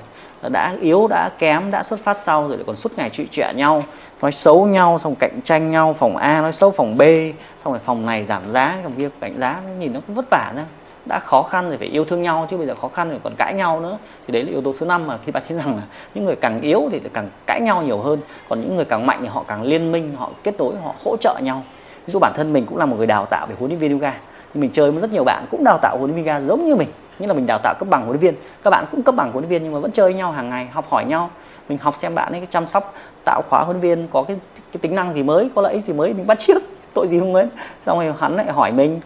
đã 0.48 0.76
yếu, 0.80 1.06
đã 1.08 1.30
kém, 1.38 1.70
đã 1.70 1.82
xuất 1.82 2.00
phát 2.00 2.16
sau 2.16 2.48
rồi 2.48 2.58
còn 2.66 2.76
suốt 2.76 2.92
ngày 2.96 3.10
trụy 3.10 3.26
trệ 3.30 3.54
nhau, 3.54 3.82
nói 4.22 4.32
xấu 4.32 4.66
nhau, 4.66 4.98
xong 4.98 5.14
cạnh 5.14 5.40
tranh 5.44 5.70
nhau, 5.70 5.92
phòng 5.98 6.16
A 6.16 6.40
nói 6.40 6.52
xấu 6.52 6.70
phòng 6.70 6.96
B, 6.96 7.02
xong 7.64 7.72
rồi 7.72 7.80
phòng 7.84 8.06
này 8.06 8.24
giảm 8.24 8.50
giá, 8.50 8.78
phòng 8.82 8.92
kia 8.98 9.08
cạnh 9.20 9.34
giá 9.38 9.60
nhìn 9.78 9.92
nó 9.92 10.00
cũng 10.06 10.16
vất 10.16 10.30
vả 10.30 10.52
ra 10.56 10.64
đã 11.06 11.18
khó 11.18 11.42
khăn 11.42 11.68
rồi 11.68 11.78
phải 11.78 11.88
yêu 11.88 12.04
thương 12.04 12.22
nhau 12.22 12.46
chứ 12.50 12.56
bây 12.56 12.66
giờ 12.66 12.74
khó 12.74 12.88
khăn 12.88 13.10
rồi 13.10 13.20
còn 13.22 13.34
cãi 13.36 13.54
nhau 13.54 13.80
nữa. 13.80 13.98
Thì 14.26 14.32
đấy 14.32 14.42
là 14.42 14.50
yếu 14.50 14.62
tố 14.62 14.74
số 14.80 14.86
5 14.86 15.06
mà 15.06 15.18
khi 15.26 15.32
bạn 15.32 15.42
thấy 15.48 15.58
rằng 15.58 15.76
là 15.76 15.82
những 16.14 16.24
người 16.24 16.36
càng 16.36 16.60
yếu 16.60 16.88
thì 16.92 17.00
càng 17.12 17.28
cãi 17.46 17.60
nhau 17.60 17.82
nhiều 17.82 17.98
hơn. 17.98 18.20
Còn 18.48 18.60
những 18.60 18.76
người 18.76 18.84
càng 18.84 19.06
mạnh 19.06 19.18
thì 19.20 19.26
họ 19.26 19.44
càng 19.48 19.62
liên 19.62 19.92
minh, 19.92 20.14
họ 20.16 20.30
kết 20.42 20.54
nối, 20.58 20.74
họ 20.84 20.94
hỗ 21.04 21.16
trợ 21.16 21.38
nhau. 21.42 21.62
Ví 22.06 22.12
dụ 22.12 22.18
bản 22.18 22.32
thân 22.36 22.52
mình 22.52 22.66
cũng 22.66 22.78
là 22.78 22.86
một 22.86 22.96
người 22.96 23.06
đào 23.06 23.26
tạo 23.26 23.46
về 23.46 23.54
huấn 23.58 23.70
luyện 23.70 23.80
viên 23.80 23.92
yoga. 23.92 24.14
Thì 24.54 24.60
mình 24.60 24.70
chơi 24.72 24.90
với 24.90 25.00
rất 25.00 25.12
nhiều 25.12 25.24
bạn 25.24 25.44
cũng 25.50 25.64
đào 25.64 25.78
tạo 25.82 25.96
huấn 25.98 26.10
luyện 26.10 26.24
viên 26.24 26.34
yoga 26.34 26.46
giống 26.46 26.66
như 26.66 26.76
mình 26.76 26.88
như 27.18 27.26
là 27.26 27.34
mình 27.34 27.46
đào 27.46 27.58
tạo 27.62 27.74
cấp 27.78 27.88
bằng 27.88 28.00
huấn 28.00 28.20
luyện 28.20 28.34
viên. 28.34 28.42
Các 28.62 28.70
bạn 28.70 28.84
cũng 28.90 29.02
cấp 29.02 29.14
bằng 29.14 29.32
huấn 29.32 29.44
luyện 29.44 29.50
viên 29.50 29.62
nhưng 29.64 29.72
mà 29.72 29.78
vẫn 29.78 29.92
chơi 29.92 30.12
với 30.12 30.14
nhau 30.14 30.32
hàng 30.32 30.50
ngày 30.50 30.66
học 30.72 30.86
hỏi 30.90 31.04
nhau. 31.04 31.30
Mình 31.68 31.78
học 31.78 31.94
xem 31.96 32.14
bạn 32.14 32.32
ấy 32.32 32.40
cái 32.40 32.48
chăm 32.50 32.66
sóc 32.66 32.94
tạo 33.24 33.42
khóa 33.48 33.62
huấn 33.62 33.80
luyện 33.80 33.96
viên 33.96 34.08
có 34.08 34.22
cái, 34.22 34.36
cái 34.72 34.78
tính 34.80 34.94
năng 34.94 35.14
gì 35.14 35.22
mới 35.22 35.50
có 35.54 35.62
lợi 35.62 35.72
ích 35.72 35.84
gì 35.84 35.92
mới 35.92 36.12
mình 36.12 36.26
bắt 36.26 36.38
trước 36.38 36.62
tội 36.94 37.08
gì 37.08 37.18
không 37.18 37.34
ấy, 37.34 37.46
xong 37.86 37.98
rồi 37.98 38.14
hắn 38.20 38.36
lại 38.36 38.52
hỏi 38.52 38.72
mình 38.72 39.00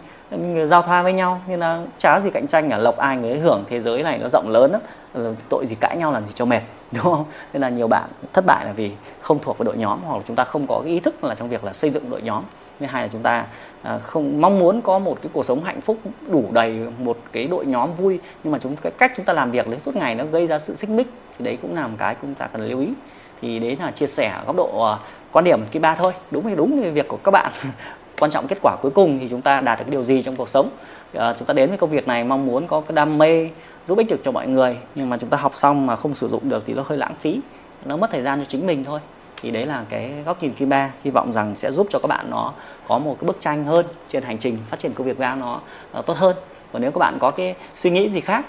giao 0.65 0.81
thoa 0.81 1.03
với 1.03 1.13
nhau. 1.13 1.41
Nên 1.47 1.59
là 1.59 1.81
chả 1.97 2.19
gì 2.19 2.29
cạnh 2.31 2.47
tranh 2.47 2.69
cả 2.69 2.77
lộc 2.77 2.97
ai 2.97 3.17
người 3.17 3.29
ấy 3.29 3.39
hưởng 3.39 3.63
thế 3.69 3.81
giới 3.81 4.03
này 4.03 4.17
nó 4.17 4.29
rộng 4.29 4.49
lớn 4.49 4.71
lắm. 4.71 4.81
Tội 5.49 5.65
gì 5.67 5.75
cãi 5.75 5.97
nhau 5.97 6.11
làm 6.11 6.25
gì 6.25 6.31
cho 6.35 6.45
mệt 6.45 6.61
đúng 6.91 7.03
không? 7.03 7.25
Nên 7.53 7.61
là 7.61 7.69
nhiều 7.69 7.87
bạn 7.87 8.09
thất 8.33 8.45
bại 8.45 8.65
là 8.65 8.71
vì 8.71 8.91
không 9.21 9.39
thuộc 9.43 9.57
về 9.57 9.63
đội 9.63 9.77
nhóm 9.77 9.99
hoặc 10.05 10.15
là 10.15 10.21
chúng 10.27 10.35
ta 10.35 10.43
không 10.43 10.67
có 10.67 10.81
cái 10.83 10.93
ý 10.93 10.99
thức 10.99 11.23
là 11.23 11.35
trong 11.35 11.49
việc 11.49 11.63
là 11.63 11.73
xây 11.73 11.89
dựng 11.89 12.09
đội 12.09 12.21
nhóm. 12.21 12.43
Thứ 12.79 12.85
hai 12.85 13.03
là 13.03 13.09
chúng 13.11 13.21
ta 13.21 13.45
À, 13.83 13.99
không 13.99 14.41
mong 14.41 14.59
muốn 14.59 14.81
có 14.81 14.99
một 14.99 15.17
cái 15.21 15.29
cuộc 15.33 15.45
sống 15.45 15.63
hạnh 15.63 15.81
phúc 15.81 15.97
đủ 16.27 16.45
đầy 16.51 16.79
một 16.99 17.17
cái 17.31 17.47
đội 17.47 17.65
nhóm 17.65 17.89
vui 17.97 18.19
nhưng 18.43 18.51
mà 18.51 18.59
chúng 18.59 18.75
cái 18.75 18.91
cách 18.97 19.13
chúng 19.15 19.25
ta 19.25 19.33
làm 19.33 19.51
việc 19.51 19.67
đến 19.67 19.79
suốt 19.79 19.95
ngày 19.95 20.15
nó 20.15 20.25
gây 20.25 20.47
ra 20.47 20.59
sự 20.59 20.75
xích 20.75 20.89
mích 20.89 21.07
thì 21.39 21.45
đấy 21.45 21.57
cũng 21.61 21.75
là 21.75 21.87
một 21.87 21.95
cái 21.99 22.15
chúng 22.21 22.35
ta 22.35 22.47
cần 22.47 22.69
lưu 22.69 22.79
ý. 22.79 22.87
Thì 23.41 23.59
đấy 23.59 23.77
là 23.79 23.91
chia 23.91 24.07
sẻ 24.07 24.41
góc 24.45 24.55
độ 24.55 24.79
ờ, 24.83 24.99
quan 25.31 25.45
điểm 25.45 25.59
cái 25.71 25.79
ba 25.79 25.95
thôi. 25.95 26.13
Đúng 26.31 26.43
thì 26.49 26.55
đúng 26.55 26.81
thì 26.81 26.89
việc 26.89 27.07
của 27.07 27.17
các 27.23 27.31
bạn. 27.31 27.51
Quan 28.19 28.31
trọng 28.31 28.47
kết 28.47 28.57
quả 28.61 28.75
cuối 28.81 28.91
cùng 28.91 29.19
thì 29.19 29.27
chúng 29.29 29.41
ta 29.41 29.61
đạt 29.61 29.79
được 29.79 29.85
cái 29.85 29.91
điều 29.91 30.03
gì 30.03 30.23
trong 30.23 30.35
cuộc 30.35 30.49
sống. 30.49 30.69
À, 31.13 31.33
chúng 31.39 31.47
ta 31.47 31.53
đến 31.53 31.69
với 31.69 31.77
công 31.77 31.89
việc 31.89 32.07
này 32.07 32.23
mong 32.23 32.45
muốn 32.45 32.67
có 32.67 32.81
cái 32.81 32.95
đam 32.95 33.17
mê 33.17 33.49
giúp 33.87 33.97
ích 33.97 34.07
được 34.09 34.21
cho 34.25 34.31
mọi 34.31 34.47
người 34.47 34.77
nhưng 34.95 35.09
mà 35.09 35.17
chúng 35.17 35.29
ta 35.29 35.37
học 35.37 35.55
xong 35.55 35.85
mà 35.87 35.95
không 35.95 36.15
sử 36.15 36.29
dụng 36.29 36.49
được 36.49 36.63
thì 36.67 36.73
nó 36.73 36.83
hơi 36.87 36.97
lãng 36.97 37.15
phí 37.19 37.39
nó 37.85 37.97
mất 37.97 38.11
thời 38.11 38.21
gian 38.21 38.39
cho 38.39 38.45
chính 38.45 38.67
mình 38.67 38.83
thôi 38.83 38.99
thì 39.41 39.51
đấy 39.51 39.65
là 39.65 39.83
cái 39.89 40.13
góc 40.25 40.43
nhìn 40.43 40.51
thứ 40.59 40.65
ba 40.65 40.91
hy 41.03 41.11
vọng 41.11 41.33
rằng 41.33 41.55
sẽ 41.55 41.71
giúp 41.71 41.87
cho 41.89 41.99
các 41.99 42.07
bạn 42.07 42.29
nó 42.29 42.53
có 42.87 42.97
một 42.97 43.17
cái 43.19 43.27
bức 43.27 43.41
tranh 43.41 43.65
hơn 43.65 43.85
trên 44.11 44.23
hành 44.23 44.37
trình 44.37 44.57
phát 44.69 44.79
triển 44.79 44.93
công 44.93 45.07
việc 45.07 45.17
ra 45.17 45.35
nó, 45.35 45.61
à, 45.91 46.01
tốt 46.01 46.17
hơn. 46.17 46.35
Và 46.71 46.79
nếu 46.79 46.91
các 46.91 46.99
bạn 46.99 47.17
có 47.19 47.31
cái 47.31 47.55
suy 47.75 47.89
nghĩ 47.89 48.09
gì 48.09 48.21
khác 48.21 48.45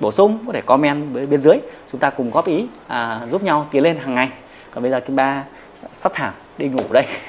bổ 0.00 0.12
sung 0.12 0.38
có 0.46 0.52
thể 0.52 0.60
comment 0.60 1.14
bên 1.14 1.40
dưới. 1.40 1.56
Chúng 1.92 2.00
ta 2.00 2.10
cùng 2.10 2.30
góp 2.30 2.46
ý 2.46 2.66
à, 2.86 3.20
giúp 3.30 3.42
nhau 3.42 3.66
tiến 3.70 3.82
lên 3.82 3.98
hàng 3.98 4.14
ngày. 4.14 4.28
Còn 4.70 4.82
bây 4.82 4.90
giờ 4.90 5.00
thứ 5.00 5.14
ba 5.14 5.44
sắp 5.92 6.12
thảm 6.14 6.34
đi 6.58 6.68
ngủ 6.68 6.82
đây. 6.90 7.06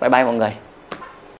Bye 0.00 0.10
bye 0.10 0.24
mọi 0.24 0.34
người. 0.34 0.52